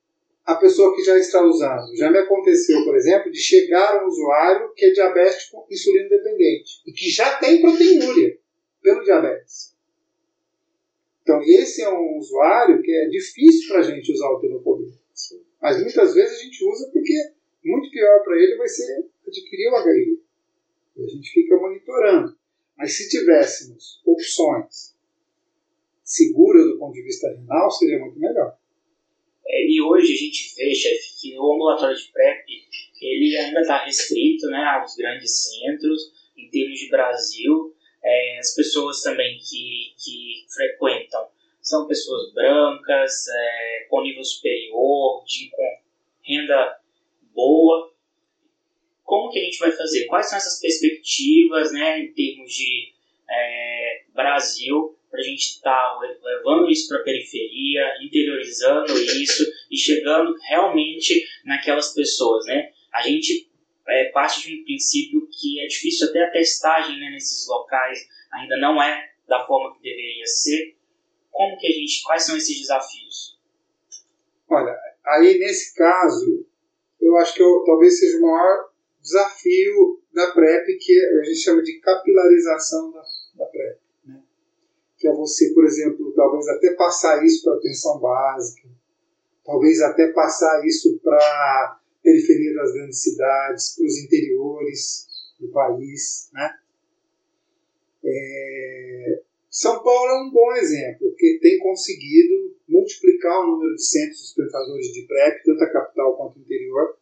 a 0.44 0.54
pessoa 0.56 0.94
que 0.94 1.02
já 1.02 1.18
está 1.18 1.42
usando. 1.42 1.96
Já 1.96 2.10
me 2.10 2.18
aconteceu, 2.18 2.84
por 2.84 2.96
exemplo, 2.96 3.30
de 3.30 3.38
chegar 3.38 4.02
um 4.02 4.08
usuário 4.08 4.72
que 4.74 4.86
é 4.86 4.90
diabético 4.90 5.66
insulino 5.70 6.08
dependente 6.08 6.82
e 6.86 6.92
que 6.92 7.10
já 7.10 7.36
tem 7.38 7.60
proteinúria 7.60 8.38
pelo 8.82 9.02
diabetes. 9.04 9.74
Então, 11.30 11.42
esse 11.42 11.80
é 11.80 11.88
um 11.88 12.18
usuário 12.18 12.82
que 12.82 12.90
é 12.90 13.06
difícil 13.06 13.68
para 13.68 13.78
a 13.78 13.82
gente 13.82 14.10
usar 14.10 14.30
o 14.30 14.40
tenofovir. 14.40 14.92
Mas 15.62 15.80
muitas 15.80 16.12
vezes 16.12 16.40
a 16.40 16.42
gente 16.42 16.64
usa 16.64 16.90
porque 16.92 17.14
muito 17.64 17.88
pior 17.88 18.24
para 18.24 18.36
ele 18.36 18.56
vai 18.56 18.66
ser 18.66 19.06
adquirir 19.24 19.70
o 19.70 19.76
HIV. 19.76 20.18
E 20.96 21.04
a 21.04 21.06
gente 21.06 21.30
fica 21.30 21.56
monitorando. 21.56 22.36
Mas 22.76 22.96
se 22.96 23.08
tivéssemos 23.08 24.02
opções 24.04 24.96
seguras 26.02 26.66
do 26.66 26.78
ponto 26.80 26.94
de 26.94 27.02
vista 27.02 27.28
renal, 27.28 27.70
seria 27.70 28.00
muito 28.00 28.18
melhor. 28.18 28.58
É, 29.46 29.70
e 29.70 29.80
hoje 29.80 30.12
a 30.12 30.16
gente 30.16 30.52
vê, 30.56 30.74
chefe, 30.74 31.20
que 31.20 31.38
o 31.38 31.54
ambulatório 31.54 31.96
de 31.96 32.10
PrEP 32.10 32.44
ele 33.00 33.36
ainda 33.36 33.60
está 33.60 33.84
restrito 33.84 34.48
né, 34.48 34.64
aos 34.80 34.96
grandes 34.96 35.44
centros, 35.44 36.12
em 36.36 36.50
termos 36.50 36.80
de 36.80 36.88
Brasil. 36.88 37.72
É, 38.02 38.38
as 38.38 38.54
pessoas 38.54 39.02
também 39.02 39.38
que, 39.38 39.94
que 40.02 40.46
frequentam 40.52 41.28
são 41.60 41.86
pessoas 41.86 42.32
brancas, 42.32 43.28
é, 43.28 43.86
com 43.88 44.02
nível 44.02 44.24
superior, 44.24 45.22
de, 45.24 45.50
com 45.50 45.78
renda 46.22 46.78
boa. 47.34 47.92
Como 49.04 49.30
que 49.30 49.38
a 49.38 49.44
gente 49.44 49.58
vai 49.58 49.72
fazer? 49.72 50.06
Quais 50.06 50.28
são 50.28 50.38
essas 50.38 50.60
perspectivas 50.60 51.72
né, 51.72 52.00
em 52.00 52.12
termos 52.12 52.52
de 52.52 52.92
é, 53.28 54.02
Brasil 54.14 54.96
para 55.10 55.20
a 55.20 55.24
gente 55.24 55.40
estar 55.40 55.70
tá 55.70 56.00
levando 56.22 56.70
isso 56.70 56.88
para 56.88 56.98
a 56.98 57.02
periferia, 57.02 57.82
interiorizando 58.00 58.96
isso 58.96 59.44
e 59.70 59.76
chegando 59.76 60.34
realmente 60.48 61.26
naquelas 61.44 61.92
pessoas, 61.92 62.46
né? 62.46 62.70
A 62.92 63.02
gente 63.02 63.49
é, 63.90 64.10
parte 64.12 64.46
de 64.46 64.60
um 64.60 64.64
princípio 64.64 65.28
que 65.30 65.60
é 65.60 65.66
difícil 65.66 66.08
até 66.08 66.24
a 66.24 66.30
testagem 66.30 66.98
né, 66.98 67.10
nesses 67.10 67.46
locais 67.48 67.98
ainda 68.32 68.56
não 68.58 68.82
é 68.82 69.10
da 69.26 69.44
forma 69.46 69.74
que 69.74 69.82
deveria 69.82 70.26
ser. 70.26 70.76
Como 71.30 71.58
que 71.58 71.66
a 71.66 71.70
gente, 71.70 72.02
quais 72.04 72.24
são 72.24 72.36
esses 72.36 72.58
desafios? 72.60 73.38
Olha, 74.48 74.76
aí 75.06 75.38
nesse 75.38 75.74
caso, 75.74 76.46
eu 77.00 77.16
acho 77.18 77.34
que 77.34 77.42
eu, 77.42 77.62
talvez 77.64 77.98
seja 77.98 78.18
o 78.18 78.22
maior 78.22 78.70
desafio 79.00 80.02
da 80.12 80.32
PrEP, 80.32 80.76
que 80.78 81.06
a 81.20 81.24
gente 81.24 81.38
chama 81.38 81.62
de 81.62 81.78
capilarização 81.80 82.92
da, 82.92 83.02
da 83.34 83.46
PrEP. 83.46 83.78
Né? 84.04 84.20
Que 84.98 85.08
é 85.08 85.12
você, 85.12 85.54
por 85.54 85.64
exemplo, 85.64 86.12
talvez 86.14 86.48
até 86.48 86.74
passar 86.74 87.24
isso 87.24 87.44
para 87.44 87.54
a 87.54 87.56
atenção 87.56 87.98
básica, 88.00 88.68
talvez 89.44 89.80
até 89.80 90.08
passar 90.08 90.64
isso 90.66 90.98
para 91.02 91.79
periferia 92.10 92.54
das 92.54 92.72
grandes 92.72 93.02
cidades, 93.02 93.76
para 93.76 93.86
os 93.86 93.98
interiores 93.98 95.06
do 95.38 95.48
país. 95.48 96.30
Né? 96.32 96.58
É... 98.04 99.22
São 99.48 99.82
Paulo 99.82 100.10
é 100.10 100.22
um 100.22 100.30
bom 100.30 100.52
exemplo, 100.54 101.08
porque 101.08 101.38
tem 101.40 101.58
conseguido 101.58 102.56
multiplicar 102.68 103.40
o 103.40 103.46
número 103.46 103.74
de 103.74 103.84
centros 103.84 104.22
dispensadores 104.22 104.92
de 104.92 105.02
PrEP, 105.02 105.42
tanto 105.44 105.64
a 105.64 105.72
capital 105.72 106.16
quanto 106.16 106.38
o 106.38 106.42
interior. 106.42 106.96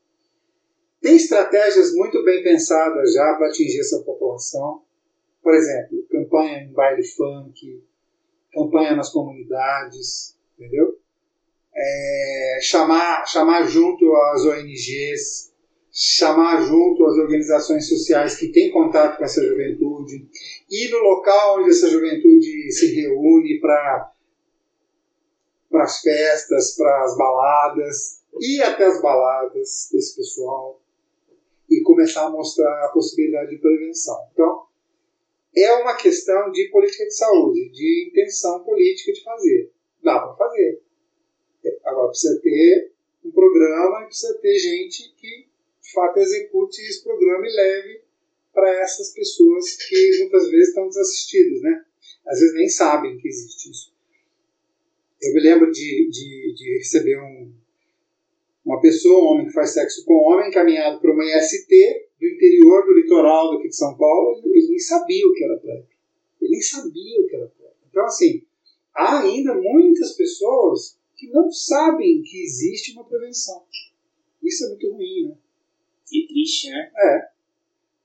Tem 1.01 1.17
estratégias 1.17 1.95
muito 1.95 2.25
bem 2.25 2.43
pensadas 2.43 3.13
já 3.13 3.35
para 3.35 3.49
atingir 3.49 3.81
essa 3.81 4.03
população. 4.03 4.83
Por 5.43 5.55
exemplo, 5.55 6.05
campanha 6.11 6.65
em 6.65 6.73
baile 6.73 7.05
funk, 7.05 7.83
campanha 8.53 8.97
nas 8.97 9.13
comunidades, 9.13 10.37
entendeu? 10.59 10.98
É, 11.81 12.59
chamar, 12.61 13.25
chamar 13.27 13.63
junto 13.65 14.13
as 14.33 14.45
ONGs, 14.45 15.53
chamar 15.93 16.63
junto 16.63 17.05
as 17.07 17.17
organizações 17.17 17.89
sociais 17.89 18.37
que 18.37 18.49
têm 18.49 18.71
contato 18.71 19.17
com 19.17 19.25
essa 19.25 19.45
juventude, 19.45 20.29
ir 20.71 20.91
no 20.91 20.99
local 20.99 21.61
onde 21.61 21.71
essa 21.71 21.89
juventude 21.89 22.73
se 22.73 22.95
reúne 22.95 23.61
para 23.61 24.13
para 25.71 25.85
as 25.85 26.01
festas, 26.01 26.75
para 26.77 27.05
as 27.05 27.17
baladas, 27.17 28.23
ir 28.41 28.63
até 28.63 28.87
as 28.87 29.03
baladas 29.03 29.89
desse 29.93 30.17
pessoal 30.17 30.81
e 31.69 31.83
começar 31.83 32.25
a 32.25 32.31
mostrar 32.31 32.87
a 32.87 32.89
possibilidade 32.89 33.51
de 33.51 33.59
prevenção. 33.59 34.17
Então, 34.33 34.67
é 35.55 35.73
uma 35.75 35.95
questão 35.95 36.51
de 36.51 36.71
política 36.71 37.05
de 37.05 37.15
saúde, 37.15 37.71
de 37.71 38.09
intenção 38.09 38.65
política 38.65 39.13
de 39.13 39.23
fazer. 39.23 39.73
Dá 40.03 40.19
para 40.19 40.37
fazer. 40.37 40.83
Agora, 41.85 42.09
precisa 42.09 42.41
ter 42.41 42.93
um 43.25 43.31
programa 43.31 44.03
e 44.03 44.07
precisa 44.07 44.35
ter 44.39 44.59
gente 44.59 45.15
que, 45.17 45.47
de 45.83 45.93
fato, 45.93 46.19
execute 46.19 46.81
esse 46.83 47.03
programa 47.03 47.47
e 47.47 47.53
leve 47.53 48.01
para 48.53 48.71
essas 48.81 49.13
pessoas 49.13 49.77
que 49.77 50.19
muitas 50.21 50.51
vezes 50.51 50.69
estão 50.69 50.89
desassistidas, 50.89 51.63
né? 51.63 51.85
Às 52.27 52.41
vezes 52.41 52.55
nem 52.55 52.69
sabem 52.69 53.17
que 53.17 53.29
existe 53.29 53.71
isso. 53.71 53.93
Eu 55.21 55.35
me 55.35 55.41
lembro 55.41 55.71
de, 55.71 56.09
de, 56.11 56.55
de 56.55 56.79
receber 56.79 57.19
um, 57.21 57.53
uma 58.65 58.81
pessoa, 58.81 59.25
um 59.25 59.27
homem 59.29 59.47
que 59.47 59.53
faz 59.53 59.71
sexo 59.71 60.05
com 60.05 60.15
homem, 60.15 60.49
encaminhado 60.49 61.01
para 61.01 61.13
uma 61.13 61.25
IST 61.25 61.69
do 62.21 62.27
interior 62.27 62.85
do 62.85 62.95
litoral 62.95 63.53
daqui 63.53 63.69
de 63.69 63.77
São 63.77 63.97
Paulo, 63.97 64.43
ele 64.45 64.69
nem 64.69 64.79
sabia 64.79 65.27
o 65.27 65.33
que 65.33 65.45
era 65.45 65.59
PrEP. 65.59 65.87
Ele 66.41 66.51
nem 66.51 66.61
sabia 66.61 67.21
o 67.21 67.27
que 67.27 67.37
era 67.37 67.47
PrEP. 67.47 67.75
Então, 67.89 68.05
assim, 68.05 68.43
há 68.95 69.21
ainda 69.21 69.55
muitas 69.55 70.13
pessoas 70.13 70.98
que 71.19 71.29
não 71.31 71.51
sabem 71.51 72.23
que 72.23 72.41
existe 72.41 72.93
uma 72.93 73.05
prevenção. 73.05 73.65
Isso 74.43 74.65
é 74.65 74.69
muito 74.69 74.91
ruim, 74.93 75.29
né? 75.29 75.37
E 76.13 76.27
triste, 76.29 76.71
né? 76.71 76.91
É. 76.97 77.29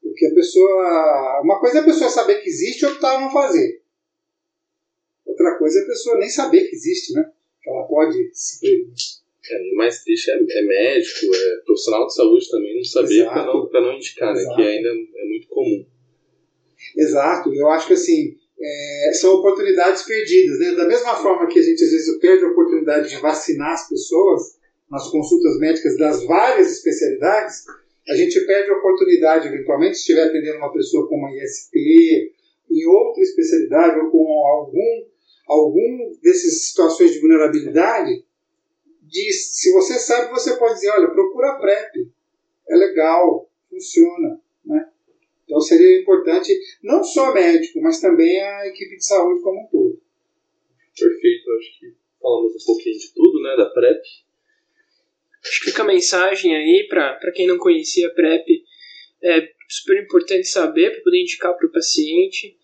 Porque 0.02 0.26
a 0.26 0.34
pessoa. 0.34 1.42
Uma 1.44 1.60
coisa 1.60 1.78
é 1.78 1.82
a 1.82 1.86
pessoa 1.86 2.10
saber 2.10 2.42
que 2.42 2.50
existe 2.50 2.82
e 2.82 2.88
optar 2.88 3.18
a 3.18 3.22
não 3.22 3.32
fazer. 3.32 3.82
Outra 5.26 5.58
coisa 5.58 5.80
é 5.80 5.84
a 5.84 5.88
pessoa 5.88 6.18
nem 6.18 6.30
saber 6.30 6.68
que 6.68 6.76
existe, 6.76 7.14
né? 7.14 7.32
Que 7.62 7.70
ela 7.70 7.88
pode 7.88 8.18
se 8.34 8.60
prevenir. 8.60 8.94
É, 9.50 9.74
o 9.74 9.76
mais 9.76 10.04
triste 10.04 10.32
é, 10.32 10.36
é, 10.36 10.62
médico, 10.64 11.36
é 11.36 11.58
profissional 11.66 12.08
de 12.08 12.16
saúde 12.16 12.50
também 12.50 12.76
não 12.76 12.84
saber 12.84 13.26
para 13.26 13.46
não, 13.46 13.68
pra 13.68 13.82
não 13.82 13.94
indicar, 13.94 14.34
né? 14.34 14.42
Que 14.56 14.62
ainda 14.62 14.90
é 14.90 15.26
muito 15.26 15.48
comum. 15.50 15.86
Exato, 16.96 17.54
eu 17.54 17.68
acho 17.70 17.88
que 17.88 17.94
assim, 17.94 18.38
é, 18.60 19.12
são 19.14 19.36
oportunidades 19.36 20.04
perdidas. 20.04 20.60
Né? 20.60 20.76
Da 20.76 20.88
mesma 20.88 21.16
forma 21.16 21.48
que 21.48 21.60
a 21.60 21.62
gente 21.62 21.84
às 21.84 21.92
vezes 21.92 22.20
perde 22.20 22.46
a 22.46 22.50
oportunidade 22.50 23.10
de 23.10 23.18
vacinar 23.18 23.74
as 23.74 23.88
pessoas 23.88 24.58
nas 24.90 25.10
consultas 25.10 25.58
médicas 25.58 25.98
das 25.98 26.24
várias 26.26 26.72
especialidades, 26.72 27.64
a 28.08 28.16
gente 28.16 28.40
perde 28.46 28.70
a 28.70 28.78
oportunidade, 28.78 29.48
eventualmente, 29.48 29.96
se 29.96 30.02
estiver 30.02 30.28
atendendo 30.28 30.58
uma 30.58 30.72
pessoa 30.72 31.08
com 31.08 31.16
uma 31.16 31.32
ISP, 31.36 32.32
em 32.70 32.86
outra 32.88 33.24
especialidade 33.24 34.00
ou 34.00 34.12
com 34.12 34.46
algum, 34.46 35.06
algum 35.48 36.14
dessas 36.22 36.66
situações 36.66 37.12
de 37.12 37.20
vulnerabilidade, 37.20 38.24
de, 39.02 39.34
se 39.34 39.72
você 39.72 40.00
sabe, 40.00 40.32
você 40.32 40.56
pode 40.58 40.76
dizer, 40.76 40.90
olha, 40.90 41.12
procura 41.12 41.52
a 41.52 41.60
PrEP, 41.60 42.12
é 42.70 42.76
legal, 42.76 43.50
funciona. 43.70 44.40
Né? 44.66 44.86
Então 45.54 45.62
seria 45.62 46.02
importante 46.02 46.52
não 46.82 47.04
só 47.04 47.32
médico, 47.32 47.80
mas 47.80 48.02
também 48.02 48.42
a 48.42 48.66
equipe 48.66 48.96
de 48.96 49.06
saúde 49.06 49.44
como 49.44 49.62
um 49.62 49.68
todo. 49.68 50.02
Perfeito, 51.00 51.52
acho 51.52 51.80
que 51.80 51.94
falamos 52.20 52.56
um 52.56 52.66
pouquinho 52.66 52.98
de 52.98 53.14
tudo, 53.14 53.40
né, 53.44 53.56
da 53.56 53.70
PrEP. 53.70 54.02
Acho 55.46 55.60
que 55.60 55.70
fica 55.70 55.84
a 55.84 55.86
mensagem 55.86 56.56
aí 56.56 56.88
para 56.90 57.32
quem 57.36 57.46
não 57.46 57.60
conhecia 57.60 58.08
a 58.08 58.12
PrEP. 58.12 58.64
É 59.22 59.48
super 59.70 60.02
importante 60.02 60.48
saber 60.48 60.90
para 60.90 61.04
poder 61.04 61.22
indicar 61.22 61.56
para 61.56 61.68
o 61.68 61.72
paciente. 61.72 62.58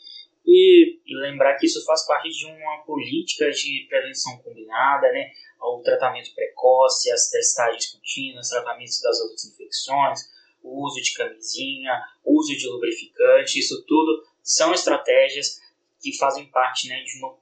E, 0.48 0.98
e 1.06 1.16
lembrar 1.22 1.58
que 1.58 1.68
isso 1.68 1.86
faz 1.86 2.08
parte 2.08 2.28
de 2.30 2.46
uma 2.48 2.84
política 2.84 3.52
de 3.52 3.86
prevenção 3.88 4.36
combinada, 4.40 5.12
né? 5.12 5.30
O 5.62 5.80
tratamento 5.84 6.34
precoce, 6.34 7.12
as 7.12 7.30
testagens 7.30 7.92
contínuas, 7.92 8.50
tratamentos 8.50 9.00
das 9.00 9.22
outras 9.22 9.46
infecções, 9.46 10.22
o 10.64 10.86
uso 10.86 11.02
de 11.02 11.14
camisinha, 11.14 11.92
uso 12.40 12.56
de 12.56 12.68
lubrificante, 12.68 13.60
isso 13.60 13.86
tudo 13.86 14.24
são 14.42 14.74
estratégias 14.74 15.62
que 16.02 16.18
fazem 16.18 16.48
parte 16.48 16.88
né, 16.88 17.04
de, 17.04 17.18
uma, 17.18 17.38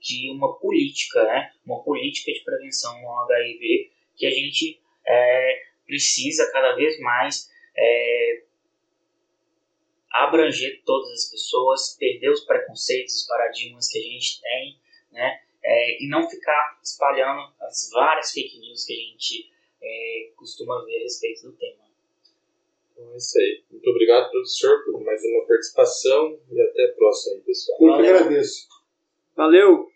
de 0.00 0.30
uma 0.30 0.58
política, 0.58 1.24
né? 1.24 1.52
Uma 1.64 1.82
política 1.82 2.32
de 2.32 2.40
prevenção 2.44 3.00
no 3.00 3.10
HIV 3.20 3.90
que 4.16 4.26
a 4.26 4.30
gente 4.30 4.80
é, 5.06 5.62
precisa 5.86 6.50
cada 6.52 6.74
vez 6.74 7.00
mais 7.00 7.50
é, 7.76 8.42
abranger 10.10 10.82
todas 10.84 11.10
as 11.12 11.30
pessoas, 11.30 11.96
perder 11.98 12.30
os 12.30 12.44
preconceitos, 12.44 13.22
os 13.22 13.26
paradigmas 13.26 13.88
que 13.88 13.98
a 13.98 14.02
gente 14.02 14.40
tem, 14.40 14.78
né? 15.10 15.40
É, 15.64 16.02
e 16.02 16.08
não 16.08 16.28
ficar 16.28 16.78
espalhando 16.82 17.52
as 17.60 17.88
várias 17.92 18.32
fake 18.32 18.58
news 18.58 18.84
que 18.84 18.92
a 18.92 18.96
gente 18.96 19.50
é, 19.80 20.32
costuma 20.36 20.84
ver 20.84 20.98
a 20.98 21.02
respeito 21.02 21.42
do 21.42 21.52
tema. 21.56 21.82
Então 23.02 23.12
é 23.12 23.16
isso 23.16 23.38
aí. 23.38 23.64
Muito 23.70 23.90
obrigado, 23.90 24.30
professor, 24.30 24.84
por 24.84 25.04
mais 25.04 25.20
uma 25.24 25.46
participação 25.46 26.38
e 26.50 26.60
até 26.60 26.84
a 26.84 26.92
próxima 26.94 27.36
aí, 27.36 27.42
pessoal. 27.42 27.78
Eu 27.80 27.96
que 27.96 28.08
agradeço. 28.08 28.68
Valeu! 29.36 29.91